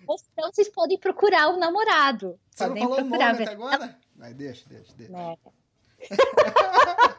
[0.06, 2.38] Ou então vocês podem procurar o namorado.
[2.50, 3.34] Você não Podem falou o nome procurar.
[3.34, 3.98] até agora?
[4.14, 5.12] Vai, deixa, deixa, deixa.
[5.12, 5.36] né?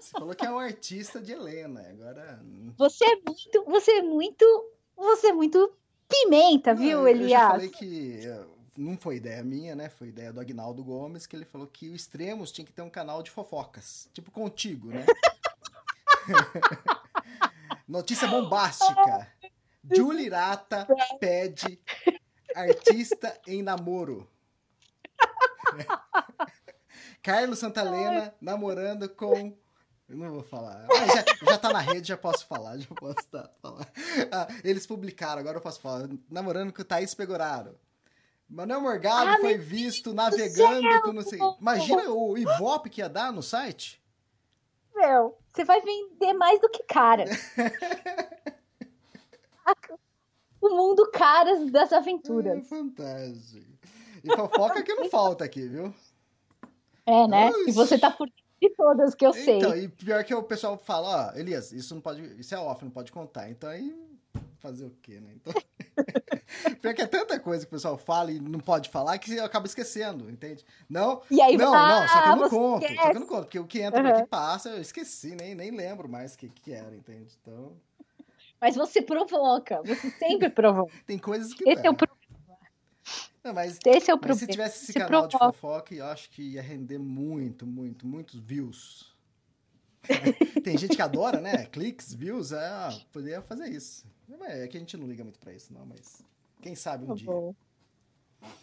[0.00, 2.40] Você falou que é um artista de Helena, agora...
[2.78, 5.72] Você é muito, você é muito, você é muito
[6.08, 7.42] pimenta, viu, Não, eu- Eu já Elias?
[7.50, 8.44] falei que eh,
[8.76, 9.88] não foi ideia minha, né?
[9.88, 12.88] Foi ideia do Agnaldo Gomes, que ele falou que o Extremos tinha que ter um
[12.90, 14.08] canal de fofocas.
[14.14, 15.04] Tipo contigo, né?
[17.88, 19.28] Notícia bombástica.
[19.90, 20.86] Julie Irata
[21.18, 21.80] pede
[22.54, 24.28] artista em namoro.
[27.22, 29.56] Carlos Santalena namorando com.
[30.08, 30.86] Eu não vou falar.
[30.90, 32.76] Já, já tá na rede, já posso falar.
[32.78, 33.86] Já posso tá- falar.
[34.30, 36.08] Ah, eles publicaram, agora eu posso falar.
[36.28, 37.78] Namorando com Thaís Pegoraro.
[38.48, 41.38] Manuel Morgado Ah, foi visto navegando com não sei.
[41.58, 44.02] Imagina o Ibope que ia dar no site.
[44.94, 47.24] Meu, você vai vender mais do que cara.
[50.60, 52.68] O mundo caras das É, aventuras.
[52.68, 53.66] fantástico.
[54.22, 55.92] E fofoca que não falta aqui, viu?
[57.04, 57.50] É, né?
[57.50, 57.70] Oxi.
[57.70, 59.56] E você tá por de todas que eu sei.
[59.58, 62.22] Então, e pior que o pessoal fala, ó, Elias, isso não pode.
[62.40, 63.50] Isso é off, não pode contar.
[63.50, 63.92] Então aí.
[64.60, 65.32] Fazer o quê, né?
[65.34, 65.52] Então.
[66.80, 69.40] pior que é tanta coisa que o pessoal fala e não pode falar que você
[69.40, 70.64] acaba esquecendo, entende?
[70.88, 72.80] Não, E aí, não, ah, não, só que eu não você conto.
[72.82, 73.18] Só que eu esquece.
[73.18, 74.08] não conto, porque o que entra Uhum.
[74.10, 77.36] aqui passa, eu esqueci, nem, nem lembro mais o que, que era, entende?
[77.42, 77.72] Então,
[78.62, 80.92] Mas você provoca, você sempre provoca.
[81.04, 81.68] tem coisas que.
[81.68, 82.08] Esse é o, pro-
[83.42, 84.38] Não, mas esse é o problema.
[84.38, 85.52] se tivesse esse canal de provoca.
[85.58, 89.12] fofoca, eu acho que ia render muito, muito, muitos views.
[90.62, 91.66] Tem gente que adora, né?
[91.66, 94.06] Cliques, views, é, ah, poderia fazer isso.
[94.42, 96.22] É que a gente não liga muito pra isso, não, mas
[96.60, 97.26] quem sabe um Tá dia.
[97.26, 97.52] bom.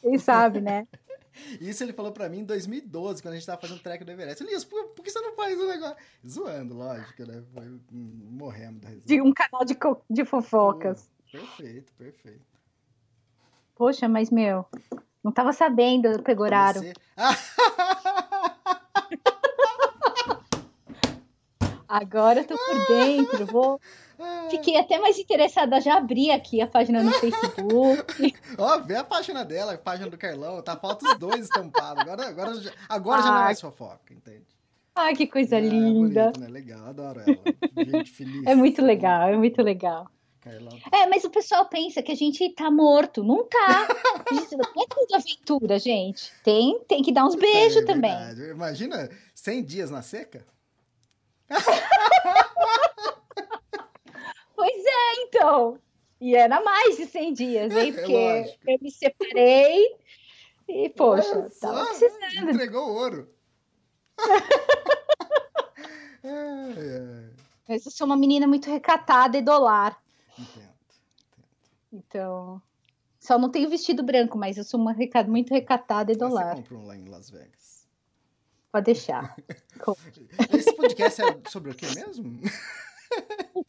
[0.01, 0.87] Quem sabe, né?
[1.59, 4.43] Isso ele falou pra mim em 2012, quando a gente tava fazendo track do Everest.
[4.43, 5.95] Elias, por, por que você não faz o negócio?
[6.27, 7.43] Zoando, lógico, né?
[7.53, 9.07] Foi, morremos da risada.
[9.07, 9.77] De um canal de,
[10.09, 11.09] de fofocas.
[11.31, 12.45] Perfeito, perfeito.
[13.75, 14.65] Poxa, mas meu,
[15.23, 16.79] não tava sabendo, Pegoraro.
[16.79, 16.93] Você...
[17.15, 17.35] Ah,
[21.89, 23.81] Agora eu tô por dentro, vou.
[24.51, 28.35] Fiquei até mais interessada, já abri aqui a página no Facebook.
[28.59, 32.01] Ó, vê a página dela, a página do Carlão, tá falta os dois estampados.
[32.03, 33.43] Agora, agora, já- agora já não é Ah.
[33.45, 34.45] mais fofoca, entende?
[34.95, 36.23] Ai, que coisa É, linda.
[36.25, 36.47] bonito, né?
[36.49, 37.85] Legal, adoro ela.
[37.85, 38.45] Gente feliz.
[38.45, 40.05] É muito legal, é muito legal.
[40.91, 43.23] É, mas o pessoal pensa que a gente tá morto.
[43.23, 43.87] Não tá.
[44.31, 46.31] Não é tudo aventura, gente.
[46.43, 48.11] Tem, tem que dar uns beijos É também.
[48.51, 50.43] Imagina 100 dias na seca?
[54.55, 55.79] Pois é, então.
[56.19, 57.89] E era mais de 100 dias, hein?
[57.89, 58.59] É Porque lógico.
[58.67, 59.95] eu me separei
[60.67, 62.49] e, poxa, Olha tava precisando.
[62.51, 63.29] Entregou ouro.
[67.67, 69.97] Mas eu sou uma menina muito recatada e dolar.
[70.37, 70.69] Entendo.
[71.93, 72.61] Então,
[73.19, 76.29] só não tenho vestido branco, mas eu sou uma reca- muito recatada e Mas Você
[76.29, 76.55] dolar.
[76.55, 77.78] compra um lá em Las Vegas.
[78.71, 79.35] Pode deixar.
[80.53, 82.39] Esse podcast é sobre o que mesmo?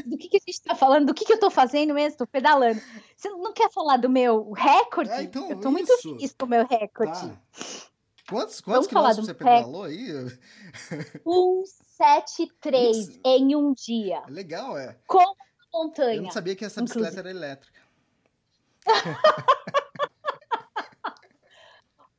[0.05, 1.07] Do que, que a gente tá falando?
[1.07, 2.19] Do que, que eu tô fazendo mesmo?
[2.19, 2.81] Tô pedalando.
[3.17, 5.11] Você não quer falar do meu recorde?
[5.11, 7.31] Ah, então, eu tô muito feliz com o meu recorde.
[7.31, 7.41] Tá.
[8.29, 10.07] Quantos, quantos quilômetros você pedalou aí?
[11.25, 13.21] 173 Isso.
[13.25, 14.23] em um dia.
[14.29, 14.97] É legal, é.
[15.07, 15.35] Com a Eu
[15.73, 16.23] montanha.
[16.23, 17.81] não sabia que essa bicicleta era elétrica.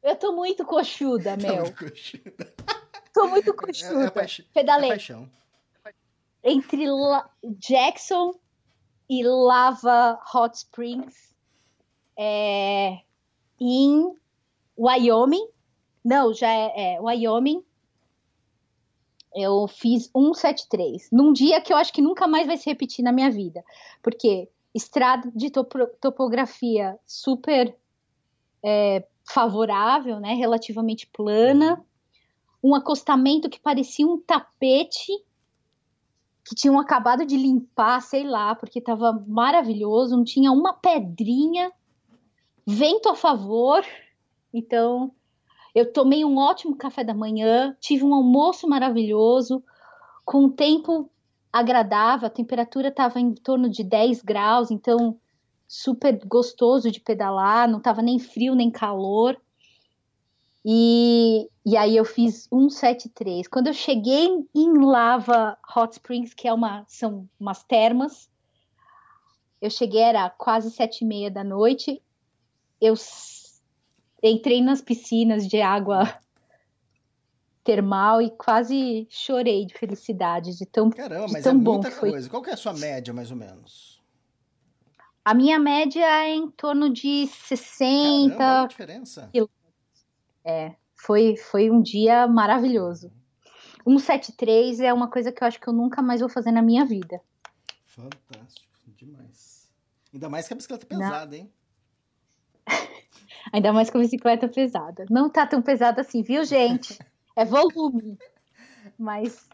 [0.03, 1.63] Eu tô muito coxuda, meu.
[1.65, 2.53] Tá coxuda.
[3.13, 4.05] Tô muito É, coxuda.
[4.05, 4.45] é, paixão.
[4.49, 5.29] é Pedalei paixão.
[6.43, 8.33] entre La- Jackson
[9.09, 11.35] e Lava Hot Springs
[12.17, 12.99] é,
[13.59, 14.15] em
[14.77, 15.47] Wyoming.
[16.03, 17.63] Não, já é, é Wyoming.
[19.35, 21.09] Eu fiz 173.
[21.11, 23.63] Num dia que eu acho que nunca mais vai se repetir na minha vida.
[24.01, 27.75] Porque estrada de topo- topografia super
[28.63, 30.33] é, favorável, né?
[30.33, 31.83] Relativamente plana.
[32.63, 35.11] Um acostamento que parecia um tapete
[36.43, 41.71] que tinham acabado de limpar, sei lá, porque estava maravilhoso, não tinha uma pedrinha,
[42.65, 43.85] vento a favor.
[44.53, 45.11] Então,
[45.73, 49.63] eu tomei um ótimo café da manhã, tive um almoço maravilhoso,
[50.25, 51.09] com um tempo
[51.51, 55.19] agradável, a temperatura estava em torno de 10 graus, então
[55.71, 59.39] super gostoso de pedalar, não estava nem frio nem calor.
[60.65, 63.47] E, e aí eu fiz 173.
[63.47, 68.29] Quando eu cheguei em Lava Hot Springs, que é uma, são umas termas,
[69.61, 72.03] eu cheguei, era quase sete e meia da noite,
[72.81, 72.93] eu
[74.21, 76.19] entrei nas piscinas de água
[77.63, 80.89] termal e quase chorei de felicidade, de tão...
[80.89, 82.09] Caramba, de mas tão é bom muita foi.
[82.09, 82.29] coisa.
[82.29, 83.90] Qual que é a sua média, mais ou menos?
[85.23, 89.29] A minha média é em torno de 60, Caramba, diferença.
[90.43, 93.11] É, foi, foi um dia maravilhoso.
[93.83, 96.85] 173 é uma coisa que eu acho que eu nunca mais vou fazer na minha
[96.85, 97.21] vida.
[97.85, 99.71] Fantástico, demais.
[100.13, 101.01] Ainda mais que a bicicleta é Não.
[101.01, 101.51] pesada, hein?
[103.53, 105.05] Ainda mais com a bicicleta pesada.
[105.09, 106.97] Não tá tão pesada assim, viu, gente?
[107.33, 108.19] É volume.
[108.99, 109.47] Mas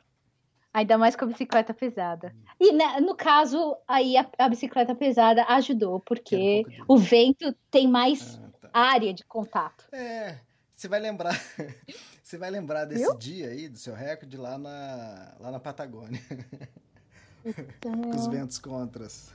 [0.80, 2.34] ainda mais com a bicicleta pesada.
[2.60, 7.56] E né, no caso, aí a, a bicicleta pesada ajudou, porque um de- o vento
[7.72, 8.70] tem mais Ah, tá.
[8.74, 9.86] área de contato.
[9.92, 10.38] É,
[10.76, 11.34] você vai lembrar.
[12.28, 13.16] Você vai lembrar desse Viu?
[13.18, 16.20] dia aí, do seu recorde lá na, lá na Patagônia,
[17.42, 19.32] com Então, os ventos contras.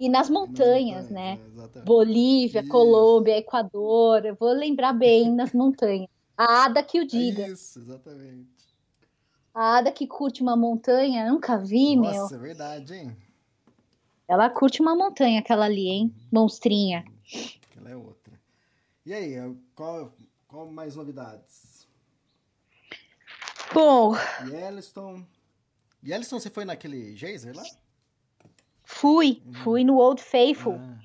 [0.00, 1.38] E nas Nas montanhas, né?
[1.38, 1.86] é, exatamente.
[1.86, 2.70] Bolívia, Isso.
[2.70, 4.24] Colômbia, Equador.
[4.24, 6.08] Eu vou lembrar bem nas montanhas.
[6.34, 7.46] A Ada que o diga.
[7.46, 8.61] Isso, exatamente.
[9.54, 12.10] A Ada que curte uma montanha, nunca vi, meu.
[12.12, 13.16] Nossa, é verdade, hein?
[14.26, 16.14] Ela curte uma montanha, aquela ali, hein?
[16.32, 17.04] Monstrinha.
[17.76, 18.40] Ela é outra.
[19.04, 19.34] E aí,
[19.74, 20.12] qual,
[20.48, 21.86] qual mais novidades?
[23.74, 24.14] Bom,
[24.46, 25.26] Yellowstone.
[26.04, 27.62] Yellowstone, você foi naquele geyser lá?
[28.84, 29.42] fui.
[29.62, 30.74] Fui no Old Faithful.
[30.74, 30.98] Ah,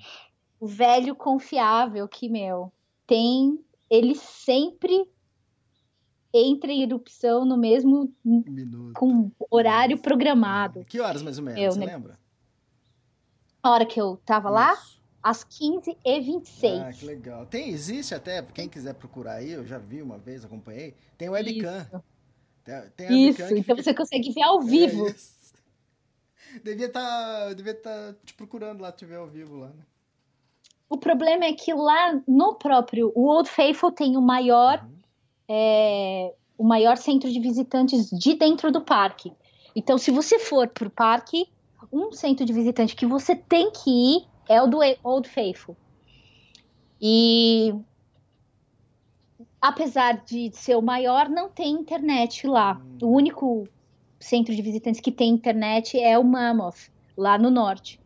[0.60, 2.72] O velho confiável que, meu,
[3.06, 3.64] tem.
[3.90, 5.10] Ele sempre
[6.34, 8.14] entra em erupção no mesmo.
[8.24, 8.94] minuto.
[8.94, 10.84] com horário programado.
[10.86, 11.86] Que horas mais ou menos, Eu, você né?
[11.86, 12.20] lembra?
[13.64, 15.02] A hora que eu tava lá, Isso.
[15.22, 16.82] às 15h26.
[16.82, 17.46] Ah, que legal.
[17.46, 20.96] Tem, existe até, quem quiser procurar aí, eu já vi uma vez, acompanhei.
[21.18, 21.82] Tem webcam.
[21.82, 22.04] Isso.
[22.64, 25.08] Tem, tem Isso, então fica- você consegue ver ao É vivo.
[25.08, 25.38] isso.
[26.64, 29.84] Devia estar devia tá te procurando lá, te ver ao vivo lá, né?
[30.90, 34.97] O problema é que lá no próprio o Old Faithful tem o maior Uhum.
[35.50, 39.32] É, o maior centro de visitantes de dentro do parque.
[39.76, 41.48] Então, se você for pro parque,
[41.92, 45.76] um centro de visitante que você tem que ir é o do Old Faithful.
[47.00, 47.74] E
[49.62, 52.82] apesar de ser o maior, não tem internet lá.
[52.82, 52.98] Hum.
[53.04, 53.68] O único
[54.20, 58.00] centro de visitantes que tem internet é o Mammoth, lá no norte.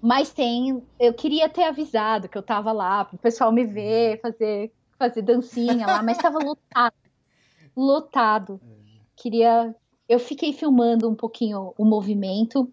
[0.00, 4.20] Mas tem, eu queria ter avisado que eu tava lá, para o pessoal me ver,
[4.20, 6.94] fazer, fazer dancinha lá, mas estava lotado.
[7.76, 8.60] Lotado.
[9.16, 9.74] Queria.
[10.08, 12.72] Eu fiquei filmando um pouquinho o movimento.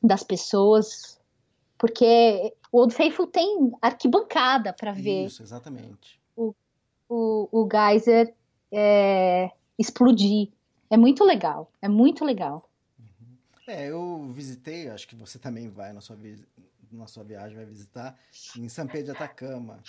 [0.00, 1.18] das pessoas,
[1.76, 5.26] porque o Old Faithful tem arquibancada para ver.
[5.26, 6.20] Isso, exatamente.
[6.36, 6.54] O,
[7.08, 8.32] o, o geyser
[8.70, 10.50] é, explodir.
[10.90, 12.70] É muito legal, é muito legal.
[13.66, 16.16] É, eu visitei, acho que você também vai na sua,
[16.90, 18.18] na sua viagem, vai visitar,
[18.56, 19.82] em São Pedro de Atacama.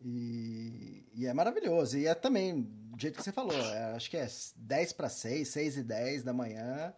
[0.00, 1.98] E, e, é maravilhoso.
[1.98, 4.26] E é também, do jeito que você falou, é, acho que é
[4.56, 6.92] 10 para 6, 6 e 10 da manhã,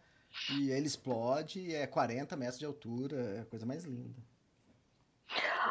[0.52, 4.20] e ele explode, e é 40 metros de altura, é a coisa mais linda.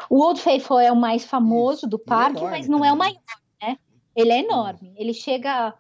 [0.10, 1.88] O Old Faithful é o mais famoso Isso.
[1.88, 2.90] do é parque, é mas não também.
[2.90, 3.22] é o maior,
[3.62, 3.78] né?
[4.16, 4.94] Ele é enorme.
[4.98, 5.74] Ele chega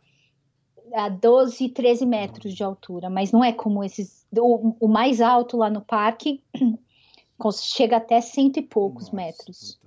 [0.93, 4.25] a 12, 13 metros de altura, mas não é como esses.
[4.37, 6.43] O, o mais alto lá no parque
[7.53, 9.79] chega até cento e poucos Nossa, metros.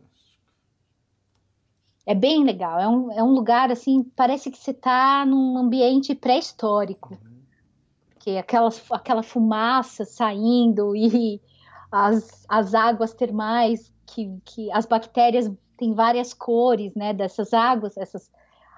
[2.08, 2.80] É bem legal.
[2.80, 7.18] É um, é um lugar assim, parece que você está num ambiente pré-histórico.
[8.08, 11.38] Porque aquela, aquela fumaça saindo e
[11.92, 17.12] as, as águas termais, que, que as bactérias têm várias cores, né?
[17.12, 18.32] Dessas águas, essas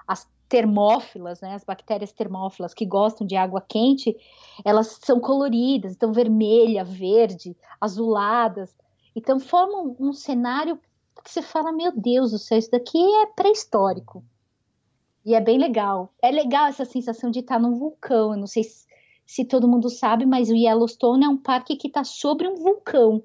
[0.05, 4.13] as termófilas, né, as bactérias termófilas que gostam de água quente,
[4.65, 8.75] elas são coloridas, então vermelha, verde, azuladas.
[9.15, 10.77] Então formam um cenário
[11.23, 14.23] que você fala, meu Deus do céu, isso daqui é pré-histórico.
[15.25, 16.13] E é bem legal.
[16.21, 18.31] É legal essa sensação de estar num vulcão.
[18.31, 18.85] Eu não sei se,
[19.25, 23.23] se todo mundo sabe, mas o Yellowstone é um parque que está sobre um vulcão.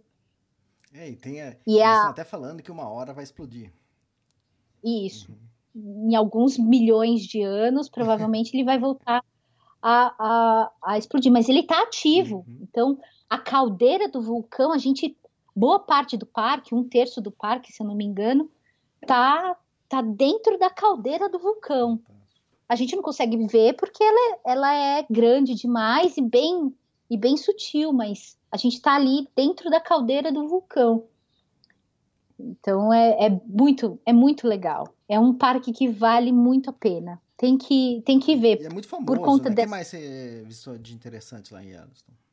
[0.93, 1.95] É, e tem a, e eles a...
[1.95, 3.73] estão até falando que uma hora vai explodir.
[4.85, 5.31] Isso.
[5.31, 9.23] Uhum em alguns milhões de anos, provavelmente ele vai voltar
[9.83, 11.31] a, a, a explodir.
[11.31, 12.45] Mas ele está ativo.
[12.49, 12.59] Uhum.
[12.63, 15.17] Então, a caldeira do vulcão, a gente.
[15.57, 18.51] Boa parte do parque, um terço do parque, se eu não me engano,
[19.07, 19.57] tá,
[19.89, 21.99] tá dentro da caldeira do vulcão.
[22.69, 26.75] A gente não consegue ver porque ela é, ela é grande demais e bem,
[27.09, 31.05] e bem sutil, mas a gente está ali dentro da caldeira do vulcão.
[32.39, 34.95] Então é, é, muito é muito legal.
[35.09, 37.19] É um parque que vale muito a pena.
[37.35, 38.61] Tem que tem que ver.
[38.61, 39.07] E é muito famoso.
[39.07, 39.55] Por conta né?
[39.55, 42.26] O que mais você viu de interessante lá em Yellowstone?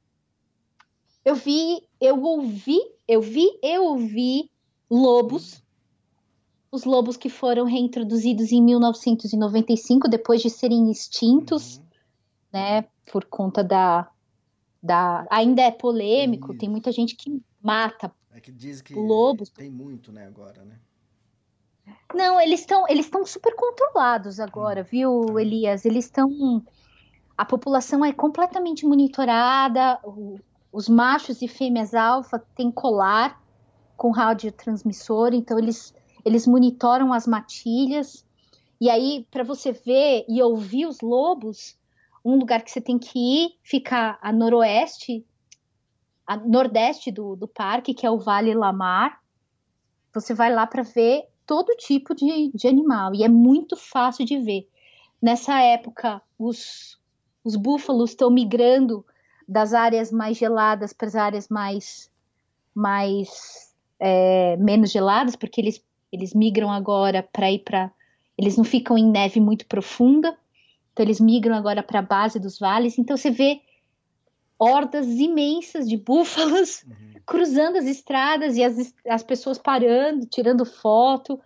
[1.24, 4.50] Eu vi, eu ouvi, eu vi, eu ouvi
[4.90, 5.54] lobos.
[5.54, 5.64] Uhum.
[6.72, 11.84] Os lobos que foram reintroduzidos em 1995 depois de serem extintos, uhum.
[12.52, 12.82] né?
[13.12, 14.10] Por conta da
[14.82, 16.60] da ainda é polêmico, Isso.
[16.60, 19.50] tem muita gente que mata é que diz que lobos.
[19.50, 20.80] tem muito, né, agora, né?
[22.14, 25.42] Não, eles estão eles estão super controlados agora, hum, viu, tá.
[25.42, 25.86] Elias?
[25.86, 26.64] Eles estão
[27.38, 30.00] a população é completamente monitorada,
[30.74, 33.40] os machos e fêmeas alfa têm colar
[33.96, 35.94] com radiotransmissor, então eles
[36.26, 38.26] eles monitoram as matilhas.
[38.80, 41.78] E aí, para você ver e ouvir os lobos,
[42.24, 45.26] um lugar que você tem que ir fica a noroeste
[46.26, 49.22] a nordeste do, do parque, que é o Vale Lamar.
[50.14, 54.40] Você vai lá para ver todo tipo de, de animal e é muito fácil de
[54.40, 54.70] ver.
[55.22, 56.98] Nessa época, os,
[57.44, 59.06] os búfalos estão migrando
[59.48, 62.10] das áreas mais geladas para as áreas mais,
[62.74, 67.92] mais é, menos geladas, porque eles, eles migram agora para ir para.
[68.38, 70.36] Eles não ficam em neve muito profunda,
[70.92, 72.98] então eles migram agora para a base dos vales.
[72.98, 73.62] Então você vê
[74.58, 77.14] hordas imensas de búfalos uhum.
[77.26, 81.40] cruzando as estradas e as, as pessoas parando, tirando foto.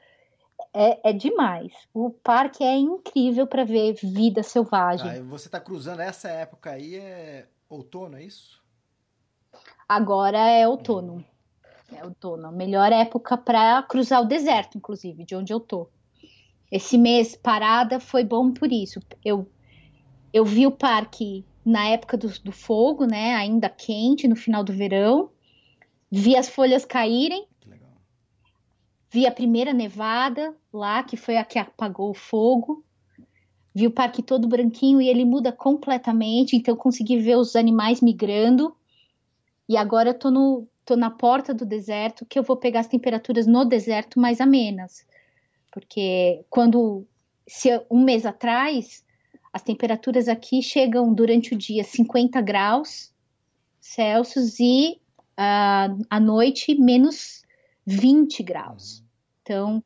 [0.74, 1.72] É, é demais.
[1.94, 5.10] O parque é incrível para ver vida selvagem.
[5.10, 8.62] Ah, você está cruzando essa época aí, é outono, é isso?
[9.88, 11.24] Agora é outono.
[11.92, 12.52] É outono.
[12.52, 15.90] Melhor época para cruzar o deserto, inclusive, de onde eu tô.
[16.72, 19.00] Esse mês parada foi bom por isso.
[19.24, 19.50] Eu,
[20.34, 23.36] eu vi o parque na época do, do fogo, né?
[23.36, 25.30] Ainda quente, no final do verão.
[26.12, 27.48] Vi as folhas caírem.
[29.10, 32.84] Vi a primeira nevada lá, que foi a que apagou o fogo.
[33.78, 38.02] Vi o parque todo branquinho e ele muda completamente, então eu consegui ver os animais
[38.02, 38.76] migrando.
[39.70, 42.88] E agora eu tô, no, tô na porta do deserto, que eu vou pegar as
[42.88, 45.06] temperaturas no deserto mais amenas.
[45.72, 47.06] Porque quando,
[47.48, 49.06] se um mês atrás,
[49.54, 53.14] as temperaturas aqui chegam durante o dia 50 graus
[53.80, 55.00] Celsius e
[55.34, 57.44] uh, à noite menos
[57.86, 59.04] 20 graus.
[59.44, 59.84] Então,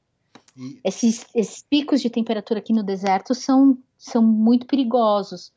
[0.56, 0.80] e...
[0.84, 5.52] esses, esses picos de temperatura aqui no deserto são, são muito perigosos.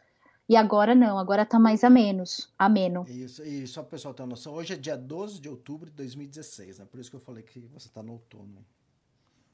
[0.48, 3.06] E agora não, agora tá mais a menos, ameno.
[3.08, 5.88] Isso, e só para o pessoal ter uma noção, hoje é dia 12 de outubro
[5.88, 6.84] de 2016, né?
[6.84, 8.64] Por isso que eu falei que você tá no outono.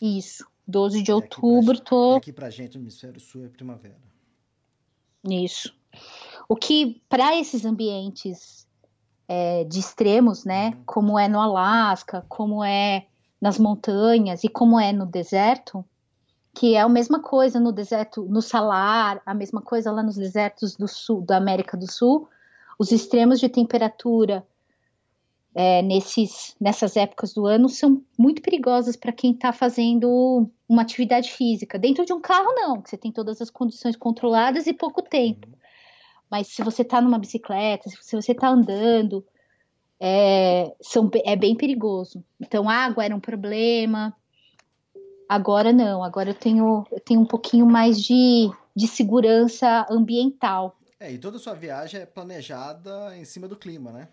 [0.02, 2.14] Isso, 12 de outubro, aqui pra, tô...
[2.16, 4.00] aqui pra gente no hemisfério sul é primavera.
[5.24, 5.72] Isso.
[6.48, 8.66] O que, para esses ambientes
[9.28, 10.76] é, de extremos, né?
[10.84, 13.06] Como é no Alasca, como é
[13.40, 15.84] nas montanhas e como é no deserto,
[16.54, 20.76] que é a mesma coisa no deserto, no Salar, a mesma coisa lá nos desertos
[20.76, 22.28] do sul, da América do Sul,
[22.78, 24.46] os extremos de temperatura
[25.54, 31.32] é, nesses, nessas épocas do ano são muito perigosas para quem está fazendo uma atividade
[31.32, 31.78] física.
[31.78, 35.48] Dentro de um carro, não, que você tem todas as condições controladas e pouco tempo.
[36.30, 39.24] Mas se você está numa bicicleta, se você está andando,
[40.00, 42.24] é, são, é bem perigoso.
[42.40, 44.16] Então, água era um problema.
[45.28, 50.76] Agora não, agora eu tenho, eu tenho um pouquinho mais de, de segurança ambiental.
[50.98, 54.08] É, e toda a sua viagem é planejada em cima do clima, né?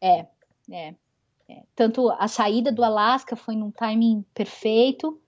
[0.00, 0.26] É,
[0.70, 0.94] é.
[1.48, 1.62] é.
[1.74, 5.20] Tanto a saída do Alasca foi num timing perfeito.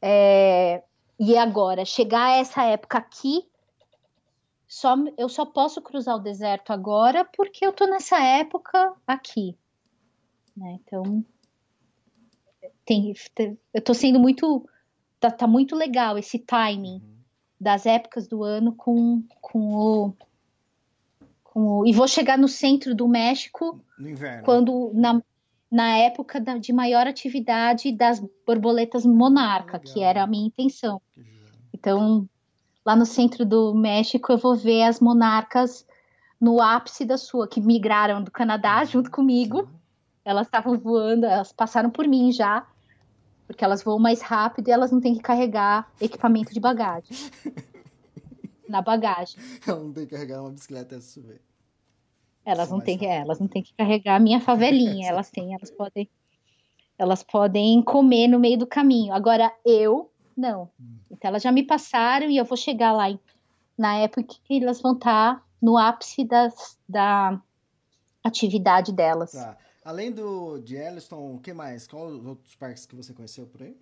[0.00, 0.82] É,
[1.18, 3.46] e agora, chegar a essa época aqui,
[4.68, 9.56] só, eu só posso cruzar o deserto agora porque eu tô nessa época aqui.
[10.56, 10.78] Né?
[10.80, 11.24] Então,
[12.84, 13.14] tem,
[13.72, 14.68] eu tô sendo muito.
[15.18, 17.16] Tá, tá muito legal esse timing uhum.
[17.58, 20.12] das épocas do ano com, com
[21.54, 24.44] o e vou chegar no centro do México no inverno.
[24.44, 25.22] quando na,
[25.70, 31.00] na época da, de maior atividade das borboletas monarca, que era a minha intenção.
[31.72, 32.28] Então,
[32.86, 35.84] lá no centro do México, eu vou ver as monarcas
[36.40, 38.86] no ápice da sua, que migraram do Canadá uhum.
[38.86, 39.68] junto comigo.
[40.24, 42.64] Elas estavam voando, elas passaram por mim já,
[43.46, 47.16] porque elas voam mais rápido e elas não têm que carregar equipamento de bagagem.
[48.68, 49.38] na bagagem.
[49.66, 51.40] Ela não tem que carregar uma bicicleta SUV.
[52.44, 55.54] Elas não têm que, é, elas não têm que carregar a minha favelinha, elas têm,
[55.54, 56.08] elas podem
[56.98, 59.12] elas podem comer no meio do caminho.
[59.12, 60.70] Agora eu não.
[60.80, 60.98] Hum.
[61.10, 63.06] Então elas já me passaram e eu vou chegar lá
[63.76, 67.40] na época que elas vão estar no ápice das, da
[68.22, 69.32] atividade delas.
[69.32, 69.56] Tá.
[69.84, 71.86] Além do de Yellowstone, o que mais?
[71.86, 73.76] Qual os outros parques que você conheceu por aí?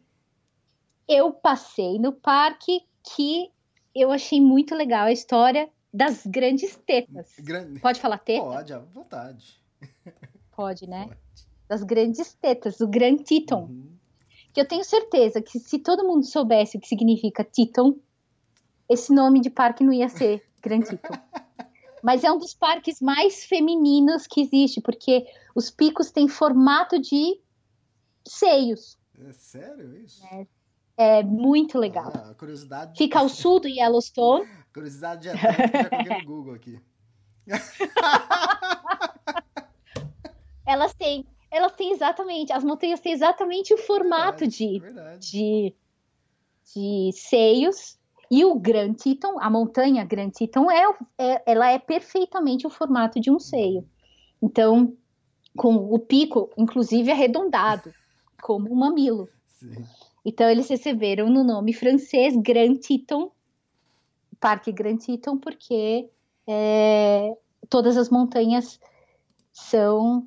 [1.08, 3.50] Eu passei no parque que
[3.94, 7.34] eu achei muito legal a história das grandes tetas.
[7.38, 7.80] Grande...
[7.80, 8.44] Pode falar teta?
[8.44, 9.62] Pode, à vontade.
[10.50, 11.06] Pode, né?
[11.08, 11.24] Pode.
[11.66, 13.64] Das grandes tetas, o Grand Teton.
[13.64, 13.93] Uhum.
[14.54, 17.96] Que eu tenho certeza que se todo mundo soubesse o que significa Teton,
[18.88, 21.12] esse nome de parque não ia ser Grand Teton.
[22.02, 27.40] Mas é um dos parques mais femininos que existe, porque os picos têm formato de
[28.26, 28.98] seios.
[29.18, 30.22] É sério isso?
[30.26, 30.46] É,
[30.96, 32.12] é muito legal.
[32.14, 32.96] Ah, curiosidade.
[32.96, 34.46] Fica ao sul do Yellowstone.
[34.72, 36.80] Curiosidade já coloquei no Google aqui.
[40.66, 45.30] elas têm, elas têm exatamente, as montanhas têm exatamente o formato verdade, de, verdade.
[45.30, 45.74] de
[46.74, 47.98] de seios
[48.30, 50.82] e o Grand Teton, a montanha Grand Teton é,
[51.18, 53.86] é, ela é perfeitamente o formato de um seio.
[54.42, 54.96] Então,
[55.56, 57.92] com o pico, inclusive arredondado,
[58.42, 59.28] como um mamilo.
[59.46, 59.84] Sim.
[60.24, 63.30] Então eles receberam no nome francês Grand Teton
[64.40, 66.08] Parque Grand Teton porque
[66.46, 67.36] é,
[67.68, 68.80] todas as montanhas
[69.52, 70.26] são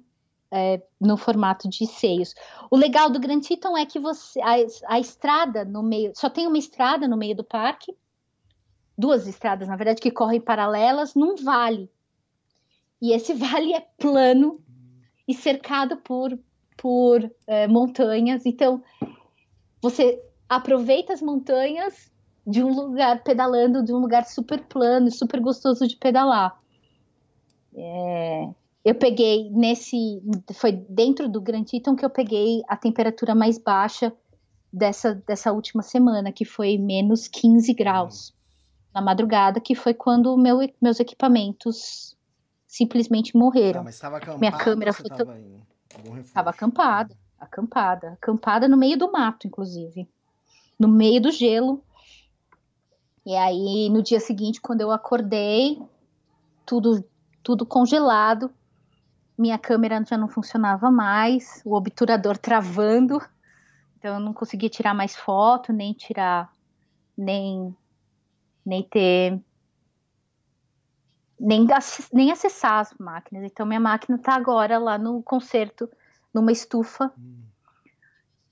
[0.52, 2.34] é, no formato de seios.
[2.72, 4.56] O legal do Grand Teton é que você a,
[4.88, 7.96] a, estrada no meio só tem uma estrada no meio do parque,
[8.98, 11.90] duas estradas na verdade que correm paralelas num vale
[13.02, 14.60] e esse vale é plano
[15.28, 16.38] e cercado por
[16.78, 18.46] por é, montanhas.
[18.46, 18.84] Então
[19.82, 22.12] você aproveita as montanhas
[22.46, 26.58] de um lugar pedalando, de um lugar super plano, super gostoso de pedalar.
[27.76, 28.50] É,
[28.88, 30.24] eu peguei nesse,
[30.54, 34.14] foi dentro do Grand Teton que eu peguei a temperatura mais baixa
[34.72, 38.34] dessa, dessa última semana, que foi menos 15 graus
[38.94, 42.16] na madrugada, que foi quando meu, meus equipamentos
[42.66, 43.82] simplesmente morreram.
[43.82, 45.06] Ah, mas estava acampada, Minha câmera foi
[46.22, 50.08] Estava acampada, acampada, acampada no meio do mato, inclusive,
[50.80, 51.84] no meio do gelo.
[53.26, 55.78] E aí, no dia seguinte, quando eu acordei,
[56.66, 57.04] tudo,
[57.44, 58.50] tudo congelado,
[59.38, 63.22] minha câmera já não funcionava mais, o obturador travando,
[63.98, 66.52] então eu não conseguia tirar mais foto, nem tirar,
[67.18, 67.76] nem,
[68.66, 69.40] nem ter,
[71.40, 71.68] nem,
[72.14, 73.44] nem acessar as máquinas.
[73.44, 75.90] Então minha máquina está agora lá no concerto,
[76.34, 77.42] numa estufa, hum.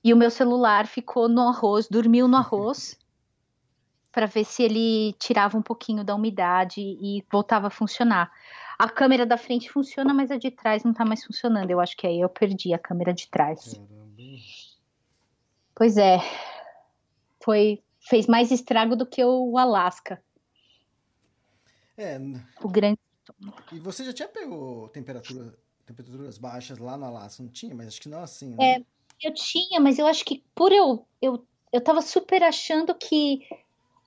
[0.02, 2.98] e o meu celular ficou no arroz, dormiu no arroz
[4.12, 8.32] para ver se ele tirava um pouquinho da umidade e voltava a funcionar.
[8.78, 11.70] A câmera da frente funciona, mas a de trás não está mais funcionando.
[11.70, 13.72] Eu acho que aí eu perdi a câmera de trás.
[13.72, 13.96] Caramba.
[15.74, 16.18] Pois é.
[17.42, 20.22] Foi fez mais estrago do que o Alasca.
[21.96, 22.18] É.
[22.62, 22.98] O grande.
[23.72, 25.54] E você já tinha pego temperatura,
[25.84, 27.42] temperaturas baixas lá no Alasca?
[27.42, 28.74] Não tinha, mas acho que não assim, né?
[28.76, 28.84] É,
[29.22, 33.40] eu tinha, mas eu acho que por eu, eu, eu tava super achando que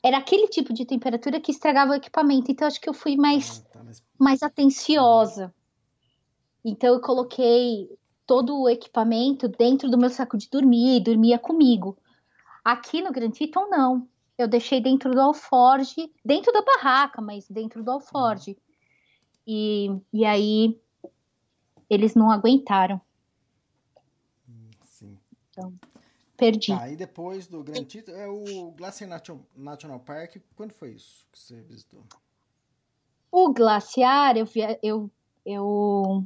[0.03, 2.51] era aquele tipo de temperatura que estragava o equipamento.
[2.51, 5.53] Então, acho que eu fui mais, Ah, tá, mas- mais atenciosa.
[6.63, 7.97] Então, eu coloquei
[8.27, 11.97] todo o equipamento dentro do meu saco de dormir, e dormia comigo.
[12.63, 14.07] Aqui no Grand Teton, não.
[14.37, 18.57] Eu deixei dentro do alforge, dentro da barraca, mas dentro do alforge.
[19.47, 20.79] E, e aí,
[21.89, 23.01] eles não aguentaram.
[24.85, 25.17] Sim.
[26.37, 26.73] Perdi.
[26.73, 31.25] Tá, e depois do Grand Teton, é o Glacier Nation- National Park, quando foi isso
[31.31, 32.03] que você visitou?
[33.31, 35.09] O glaciar, eu, via- eu,
[35.45, 36.23] eu,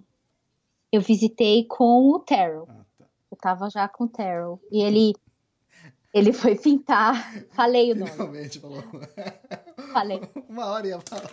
[0.92, 2.66] eu visitei com o Terrell.
[2.70, 3.06] Ah, tá.
[3.32, 4.60] Eu tava já com o Terrell.
[4.72, 5.14] E ele,
[6.14, 7.16] ele foi pintar.
[7.52, 8.12] Falei o nome.
[8.12, 8.84] Finalmente falou.
[9.92, 10.22] Falei.
[10.48, 11.32] Uma hora ia falar.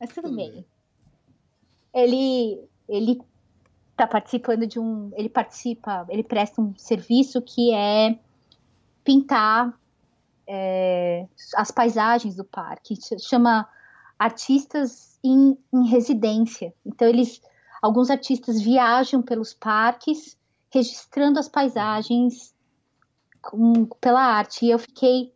[0.00, 0.50] Mas tudo, Tudo bem.
[0.52, 0.64] bem.
[1.94, 3.20] Ele, ele
[3.96, 5.12] tá participando de um.
[5.14, 8.18] Ele participa, ele presta um serviço que é
[9.04, 9.78] pintar
[10.46, 11.26] é,
[11.56, 12.96] as paisagens do parque.
[12.96, 13.68] Ch- Chama
[14.18, 16.72] artistas em, em residência.
[16.84, 17.40] Então, eles.
[17.82, 20.38] Alguns artistas viajam pelos parques
[20.72, 22.54] registrando as paisagens
[23.42, 24.64] com- pela arte.
[24.64, 25.34] E eu fiquei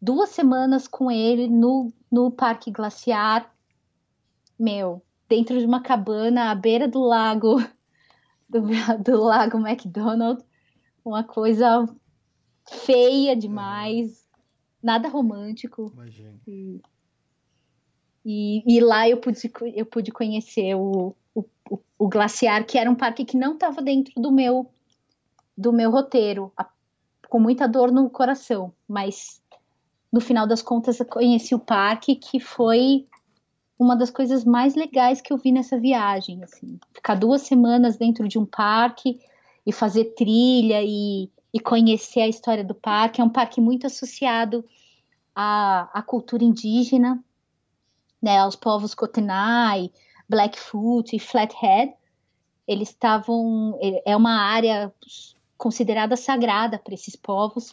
[0.00, 3.52] duas semanas com ele no, no Parque Glaciar
[4.58, 7.56] meu, dentro de uma cabana à beira do lago,
[8.48, 8.62] do,
[9.02, 10.42] do lago McDonald,
[11.04, 11.86] uma coisa
[12.66, 14.23] feia demais,
[14.84, 15.90] nada romântico.
[15.94, 16.34] Imagina.
[16.46, 16.80] E,
[18.24, 19.38] e, e lá eu pude,
[19.74, 23.80] eu pude conhecer o, o, o- o glaciar, que era um parque que não estava
[23.82, 24.70] dentro do meu
[25.56, 26.68] do meu roteiro, a-
[27.28, 29.40] com muita dor no coração, mas
[30.12, 33.06] no final das contas eu conheci o parque, que foi
[33.78, 38.26] uma das coisas mais legais que eu vi nessa viagem, assim, ficar duas semanas dentro
[38.28, 39.20] de um parque
[39.66, 44.64] e fazer trilha e, e conhecer a história do parque, é um parque muito associado
[45.32, 47.24] à, à cultura indígena,
[48.20, 49.92] né, aos povos Kootenai,
[50.28, 51.94] Blackfoot e Flathead,
[52.66, 54.92] eles estavam, é uma área
[55.56, 57.72] considerada sagrada para esses povos,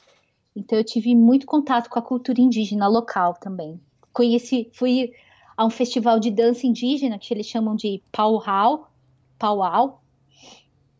[0.55, 3.81] então eu tive muito contato com a cultura indígena local também.
[4.13, 5.11] Conheci, fui
[5.57, 8.91] a um festival de dança indígena que eles chamam de Pauau,
[9.39, 10.03] Pauau,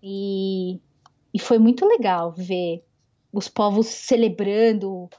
[0.02, 0.80] e,
[1.34, 2.84] e foi muito legal ver
[3.32, 5.10] os povos celebrando,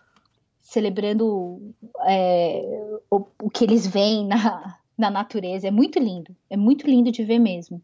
[0.61, 1.75] celebrando
[2.07, 2.63] é,
[3.11, 5.69] o, o que eles veem na, na natureza.
[5.69, 7.83] É muito lindo, é muito lindo de ver mesmo.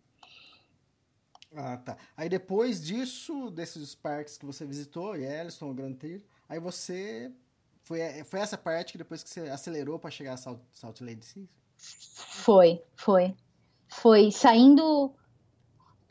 [1.55, 1.97] Ah, tá.
[2.17, 7.33] Aí depois disso, desses parques que você visitou, Yellowstone, Grand Teton, aí você
[7.83, 11.25] foi, foi essa parte que depois que você acelerou para chegar a Salt, Salt Lake
[11.25, 11.49] City?
[11.77, 13.35] Foi, foi.
[13.89, 15.15] Foi saindo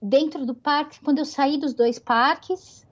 [0.01, 2.85] dentro do parque, quando eu saí dos dois parques,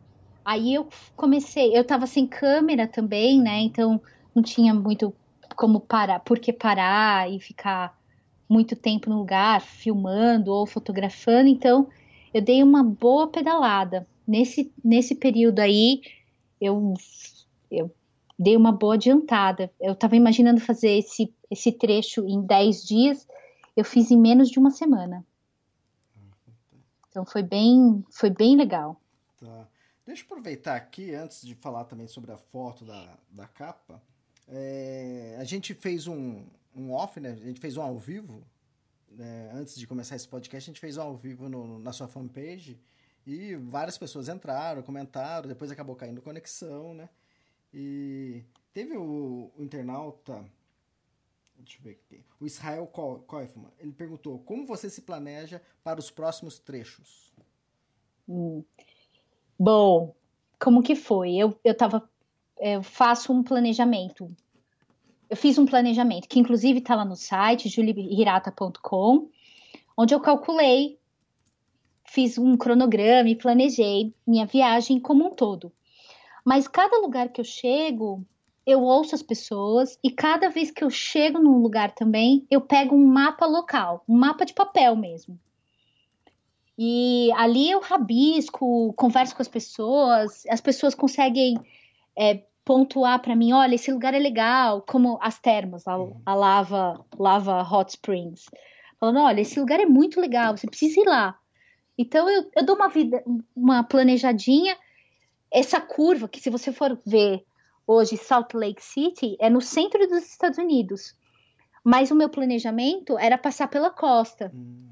[0.44, 3.60] aí eu comecei, eu tava sem câmera também, né?
[3.60, 4.02] Então
[4.34, 5.14] não tinha muito
[5.56, 7.98] como parar, por que parar e ficar
[8.48, 11.88] muito tempo no lugar filmando ou fotografando, então
[12.34, 14.08] eu dei uma boa pedalada.
[14.28, 16.02] Nesse, nesse período aí,
[16.60, 16.94] eu,
[17.72, 17.92] eu
[18.38, 19.72] dei uma boa adiantada.
[19.80, 23.28] Eu estava imaginando fazer esse, esse trecho em 10 dias,
[23.76, 25.26] eu fiz em menos de uma semana.
[27.16, 29.00] Então foi bem, foi bem legal.
[29.40, 29.70] Tá.
[30.06, 34.04] Deixa eu aproveitar aqui, antes de falar também sobre a foto da, da capa.
[34.50, 36.46] É, a gente fez um,
[36.76, 37.30] um off, né?
[37.30, 38.44] A gente fez um ao vivo.
[39.10, 39.50] né?
[39.54, 42.78] Antes de começar esse podcast, a gente fez um ao vivo no- na sua fanpage.
[43.26, 47.08] E várias pessoas entraram, comentaram, depois acabou caindo conexão, né?
[47.74, 48.44] E
[48.74, 50.44] teve o, o internauta.
[51.58, 52.24] Deixa eu ver aqui.
[52.40, 53.72] O Israel Ko- Koifman.
[53.80, 57.34] Ele perguntou: como você se planeja para os próximos trechos?
[58.28, 58.64] Hum.
[59.58, 60.14] Bom,
[60.60, 61.36] como que foi?
[61.36, 62.10] Eu, eu tava,
[62.60, 64.30] eu faço um planejamento.
[65.30, 69.30] Eu fiz um planejamento, que inclusive está lá no site, juliehirata.com,
[69.98, 71.00] onde eu calculei,
[72.04, 75.72] fiz um cronograma e planejei minha viagem como um todo.
[76.44, 78.24] Mas cada lugar que eu chego,
[78.66, 82.96] eu ouço as pessoas e cada vez que eu chego num lugar também, eu pego
[82.96, 85.40] um mapa local, um mapa de papel mesmo.
[86.78, 91.58] E ali eu rabisco, converso com as pessoas, as pessoas conseguem
[92.18, 95.96] é, pontuar para mim, olha, esse lugar é legal, como as termas, a,
[96.26, 98.50] a lava, lava hot springs.
[99.00, 101.38] Falando, olha, esse lugar é muito legal, você precisa ir lá.
[101.98, 103.24] Então eu, eu dou uma vida,
[103.56, 104.76] uma planejadinha,
[105.52, 107.46] essa curva que se você for ver
[107.88, 111.16] hoje Salt Lake City é no centro dos Estados Unidos.
[111.84, 114.52] Mas o meu planejamento era passar pela costa.
[114.54, 114.88] Hum.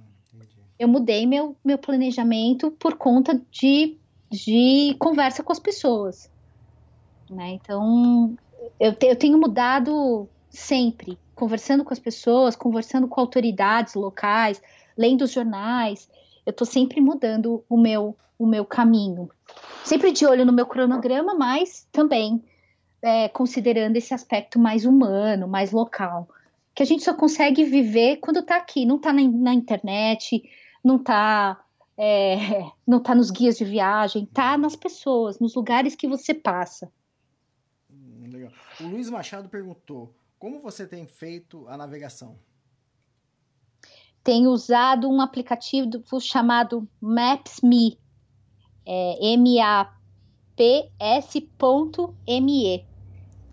[0.77, 3.97] Eu mudei meu, meu planejamento por conta de,
[4.29, 6.29] de conversa com as pessoas.
[7.29, 7.51] Né?
[7.53, 8.35] Então,
[8.79, 14.61] eu, te- eu tenho mudado sempre, conversando com as pessoas, conversando com autoridades locais,
[14.97, 16.07] lendo os jornais.
[16.45, 19.29] Eu estou sempre mudando o meu, o meu caminho.
[19.83, 22.43] Sempre de olho no meu cronograma, mas também
[23.03, 26.29] é, considerando esse aspecto mais humano, mais local.
[26.73, 30.41] Que a gente só consegue viver quando está aqui, não está na, na internet,
[30.81, 31.61] não está
[31.97, 32.37] é,
[32.87, 36.89] não tá nos guias de viagem, tá nas pessoas, nos lugares que você passa.
[37.91, 38.53] Hum, legal.
[38.79, 42.39] O Luiz Machado perguntou: como você tem feito a navegação?
[44.23, 47.99] Tenho usado um aplicativo chamado Maps.me,
[48.85, 50.13] é, M-A-P-S.me,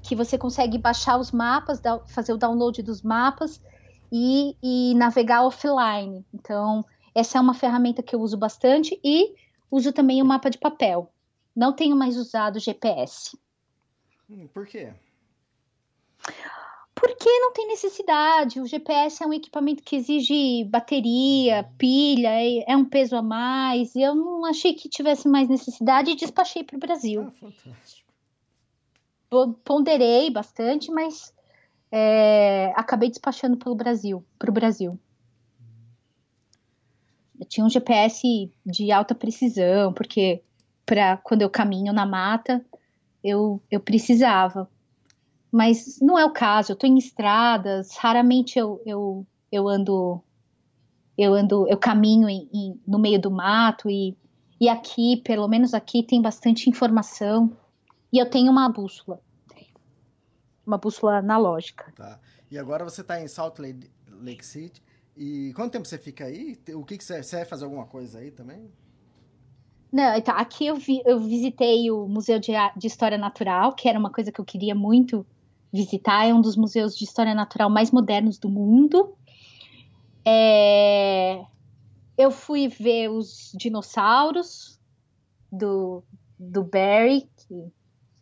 [0.02, 3.60] que você consegue baixar os mapas, fazer o download dos mapas
[4.10, 6.24] e, e navegar offline.
[6.32, 6.84] Então,
[7.14, 9.34] essa é uma ferramenta que eu uso bastante e
[9.70, 11.12] uso também o mapa de papel.
[11.54, 13.38] Não tenho mais usado GPS.
[14.28, 14.92] Hum, por quê?
[16.94, 18.60] Porque não tem necessidade.
[18.60, 22.30] O GPS é um equipamento que exige bateria, pilha,
[22.66, 23.94] é um peso a mais.
[23.94, 27.22] E eu não achei que tivesse mais necessidade e despachei para o Brasil.
[27.26, 27.99] Ah, fantástico.
[29.30, 31.32] Po- Ponderei bastante, mas
[31.92, 34.98] é, acabei despachando pelo Brasil, para o Brasil.
[37.38, 40.42] Eu tinha um GPS de alta precisão, porque
[40.84, 42.64] para quando eu caminho na mata,
[43.24, 44.68] eu, eu precisava.
[45.52, 50.22] Mas não é o caso, eu estou em estradas, raramente eu, eu, eu ando,
[51.18, 54.16] eu ando, eu caminho em- em- no meio do mato e,
[54.60, 57.56] e aqui, pelo menos aqui, tem bastante informação.
[58.12, 59.20] E eu tenho uma bússola.
[60.66, 61.92] Uma bússola analógica.
[61.96, 62.20] Tá.
[62.50, 64.82] E agora você está em Salt Lake, Lake City.
[65.16, 66.58] E quanto tempo você fica aí?
[66.74, 68.70] O que, que você, você vai fazer alguma coisa aí também?
[69.92, 73.98] Não, então, aqui eu, vi- eu visitei o Museu de, de História Natural, que era
[73.98, 75.26] uma coisa que eu queria muito
[75.72, 76.26] visitar.
[76.26, 79.16] É um dos museus de história natural mais modernos do mundo.
[80.24, 81.44] É,
[82.16, 84.78] Eu fui ver os dinossauros
[85.50, 86.04] do,
[86.38, 87.72] do Barry, que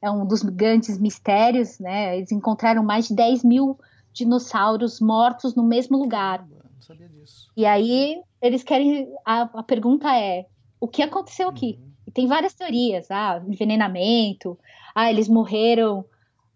[0.00, 2.16] é um dos grandes mistérios, né?
[2.16, 3.78] Eles encontraram mais de 10 mil
[4.12, 6.46] dinossauros mortos no mesmo lugar.
[6.48, 7.50] Não sabia disso.
[7.56, 9.12] E aí eles querem.
[9.24, 10.46] A, a pergunta é:
[10.80, 11.78] o que aconteceu aqui?
[11.80, 11.88] Uhum.
[12.06, 14.58] E tem várias teorias, ah, envenenamento,
[14.94, 16.04] ah, eles morreram,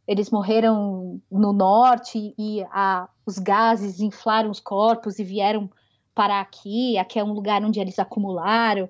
[0.09, 5.70] eles morreram no norte e ah, os gases inflaram os corpos e vieram
[6.14, 8.88] parar aqui, aqui é um lugar onde eles acumularam.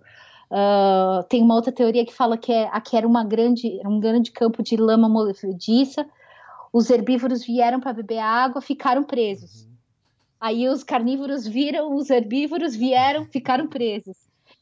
[0.55, 4.31] Ah, tem uma outra teoria que fala que é, aqui era uma grande, um grande
[4.31, 6.07] campo de lama movediça.
[6.71, 9.67] Os herbívoros vieram para beber água, ficaram presos.
[10.39, 14.17] Aí os carnívoros viram, os herbívoros vieram, ficaram presos.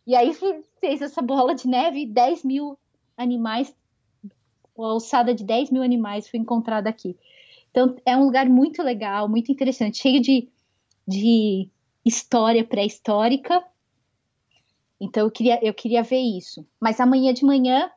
[0.07, 2.78] E aí fe- fez essa bola de neve e 10 mil
[3.16, 3.74] animais,
[4.78, 7.16] a alçada de 10 mil animais foi encontrada aqui.
[7.70, 10.49] Então é um lugar muito legal, muito interessante, cheio de,
[11.07, 11.68] de
[12.05, 13.62] história pré-histórica.
[15.01, 16.67] Então eu queria, eu queria ver isso.
[16.79, 17.91] Mas amanhã de manhã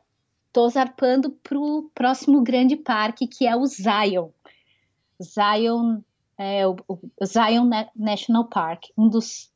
[0.52, 4.30] tô zarpando pro próximo grande parque, que é o Zion.
[5.22, 6.00] Zion
[6.38, 9.52] é, o, o Zion Na- National Park, um dos,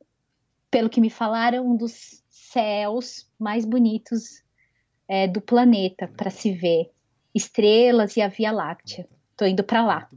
[0.69, 4.43] pelo que me falaram, um dos céus mais bonitos
[5.07, 6.91] é, do planeta para se ver.
[7.33, 9.07] Estrelas e a Via Láctea.
[9.37, 10.09] Tô indo para lá.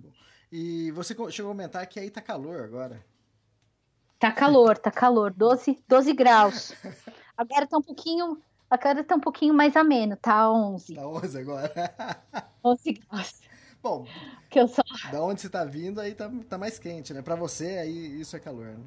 [0.51, 3.05] E você chegou a comentar que aí tá calor agora.
[4.19, 6.73] Tá calor, tá calor, 12, 12 graus.
[7.37, 11.73] Agora tá um pouquinho, agora tá um pouquinho mais ameno, tá 11, Tá 11 agora.
[12.65, 13.41] 11 graus.
[13.83, 14.07] Bom,
[14.49, 17.21] Que eu só da onde você tá vindo, aí tá, tá mais quente, né?
[17.21, 18.85] Pra você, aí isso é calor, né?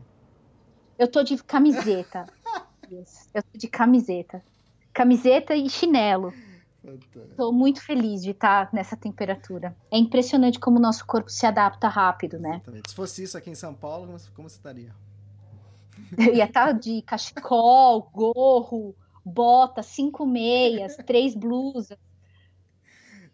[0.98, 2.26] Eu tô de camiseta.
[3.34, 4.44] Eu tô de camiseta.
[4.94, 6.32] Camiseta e chinelo.
[7.36, 9.76] Tô muito feliz de estar nessa temperatura.
[9.92, 12.58] É impressionante como o nosso corpo se adapta rápido, né?
[12.58, 12.90] Exatamente.
[12.92, 14.94] Se fosse isso aqui em São Paulo, como você estaria?
[16.18, 21.98] Eu ia estar de cachecol, gorro, bota, cinco meias, três blusas.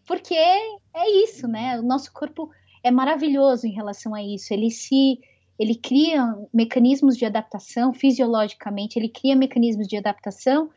[0.05, 1.79] Porque é isso, né?
[1.79, 2.49] O nosso corpo
[2.83, 4.53] é maravilhoso em relação a isso.
[4.53, 5.19] Ele se
[5.59, 10.71] ele cria mecanismos de adaptação fisiologicamente, ele cria mecanismos de adaptação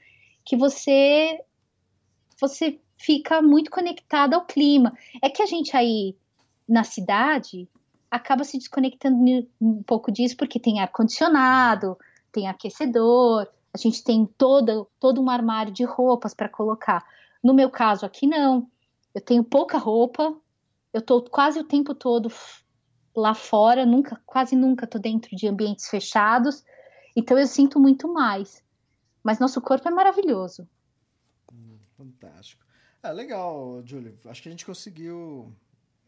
[0.44, 1.40] que você
[2.38, 4.96] você fica muito conectado ao clima.
[5.22, 6.14] É que a gente aí
[6.68, 7.68] na cidade
[8.14, 11.98] acaba se desconectando um pouco disso porque tem ar condicionado,
[12.30, 17.04] tem aquecedor, a gente tem toda todo um armário de roupas para colocar.
[17.42, 18.70] No meu caso aqui não.
[19.12, 20.36] Eu tenho pouca roupa,
[20.92, 22.30] eu tô quase o tempo todo
[23.16, 26.64] lá fora, nunca, quase nunca tô dentro de ambientes fechados,
[27.14, 28.62] então eu sinto muito mais.
[29.22, 30.68] Mas nosso corpo é maravilhoso.
[31.52, 32.64] Hum, fantástico.
[33.02, 34.18] Ah, legal, Júlio.
[34.26, 35.52] Acho que a gente conseguiu,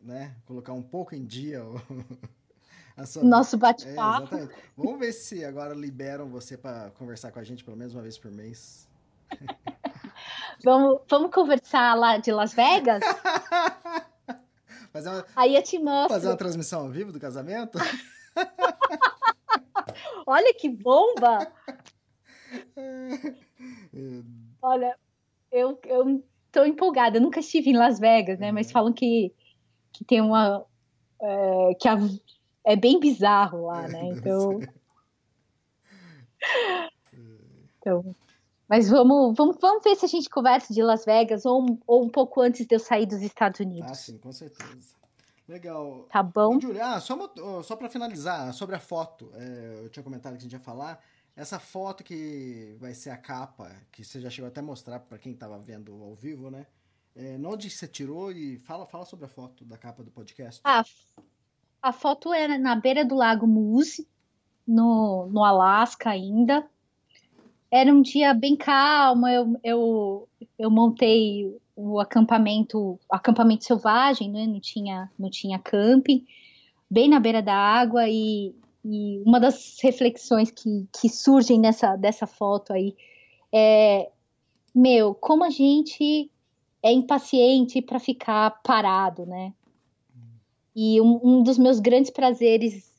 [0.07, 1.81] né, colocar um pouco em dia o
[3.07, 3.25] sua...
[3.25, 4.37] nosso bate-papo.
[4.37, 8.03] É, Vamos ver se agora liberam você para conversar com a gente pelo menos uma
[8.03, 8.89] vez por mês.
[10.65, 13.03] vamos, vamos conversar lá de Las Vegas?
[14.93, 16.15] Fazer uma, Aí eu te mostro.
[16.15, 17.79] Fazer uma transmissão ao vivo do casamento?
[20.27, 21.53] Olha que bomba!
[24.63, 24.97] Olha,
[25.53, 27.19] eu, eu tô empolgada.
[27.19, 28.51] Eu nunca estive em Las Vegas, né?
[28.51, 29.35] Mas falam que,
[29.97, 30.65] que tem uma.
[31.21, 31.99] É, que a,
[32.65, 34.09] é bem bizarro lá, né?
[34.09, 34.61] Então.
[37.81, 38.15] então
[38.69, 42.09] mas vamos, vamos, vamos ver se a gente conversa de Las Vegas ou, ou um
[42.09, 43.91] pouco antes de eu sair dos Estados Unidos.
[43.91, 44.97] Ah, sim, com certeza.
[45.49, 46.07] Legal.
[46.11, 46.59] Tá bom.
[46.83, 47.17] Ah, só,
[47.63, 51.01] só para finalizar, sobre a foto, é, eu tinha comentado que a gente ia falar.
[51.37, 55.19] Essa foto que vai ser a capa, que você já chegou até a mostrar para
[55.19, 56.67] quem estava vendo ao vivo, né?
[57.17, 60.61] É, onde você tirou e fala, fala sobre a foto da capa do podcast.
[60.63, 60.85] Ah,
[61.83, 64.07] a foto era na beira do Lago Muse,
[64.67, 66.69] no, no Alasca ainda
[67.71, 74.47] era um dia bem calmo, eu, eu, eu montei o acampamento, acampamento selvagem, né?
[74.47, 76.25] não, tinha, não tinha camping,
[76.89, 78.55] bem na beira da água e,
[78.85, 82.97] e uma das reflexões que, que surgem nessa dessa foto aí
[83.53, 84.11] é,
[84.75, 86.31] meu, como a gente
[86.83, 89.53] é impaciente para ficar parado, né?
[90.75, 92.93] E um, um dos meus grandes prazeres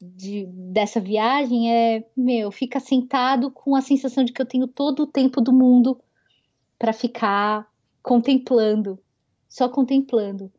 [0.00, 5.04] de, dessa viagem é, meu, fica sentado com a sensação de que eu tenho todo
[5.04, 6.00] o tempo do mundo
[6.78, 7.66] para ficar
[8.02, 8.98] contemplando,
[9.48, 10.52] só contemplando.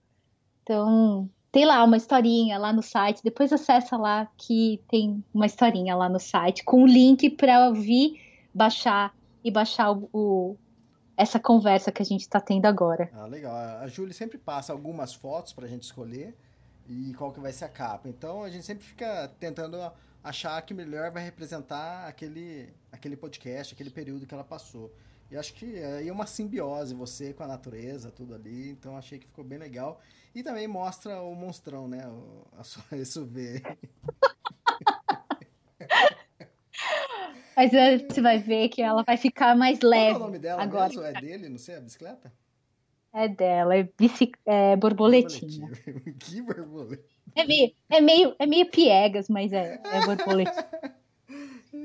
[0.64, 5.96] Então, tem lá uma historinha lá no site, depois acessa lá que tem uma historinha
[5.96, 8.20] lá no site com o link para ouvir,
[8.54, 10.58] baixar e baixar o, o
[11.18, 13.10] essa conversa que a gente está tendo agora.
[13.14, 13.56] Ah, legal.
[13.56, 16.36] A Júlia sempre passa algumas fotos para a gente escolher
[16.88, 18.08] e qual que vai ser a capa.
[18.08, 19.78] Então a gente sempre fica tentando
[20.24, 24.92] achar que melhor vai representar aquele, aquele podcast, aquele período que ela passou.
[25.30, 28.70] E acho que aí é uma simbiose, você com a natureza, tudo ali.
[28.70, 30.02] Então achei que ficou bem legal.
[30.34, 32.08] E também mostra o monstrão, né?
[32.08, 33.62] O, a sua SUV.
[37.56, 40.14] Mas você vai ver que ela vai ficar mais leve.
[40.14, 40.90] Qual é o nome dela agora.
[40.90, 41.04] mesmo?
[41.04, 42.34] É dele, não sei, a bicicleta?
[43.14, 45.72] É dela, é, bici, é borboletinha.
[46.20, 47.06] que borboleta?
[47.34, 50.68] É meio, é, meio, é meio piegas, mas é, é borboletinha.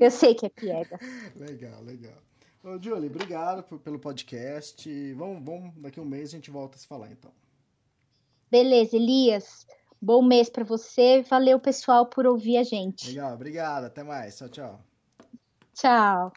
[0.01, 0.99] Eu sei que é piega.
[1.37, 2.18] Legal, legal.
[2.62, 5.12] Ô, Julie, obrigado por, pelo podcast.
[5.14, 7.33] Vamos, vamos, daqui a um mês a gente volta a se falar, então.
[8.51, 9.66] Beleza, Elias.
[10.03, 11.23] Bom mês para você.
[11.23, 13.09] Valeu, pessoal, por ouvir a gente.
[13.09, 13.85] Legal, obrigado.
[13.85, 14.37] Até mais.
[14.37, 14.89] Tchau, tchau.
[15.81, 16.33] Tchau.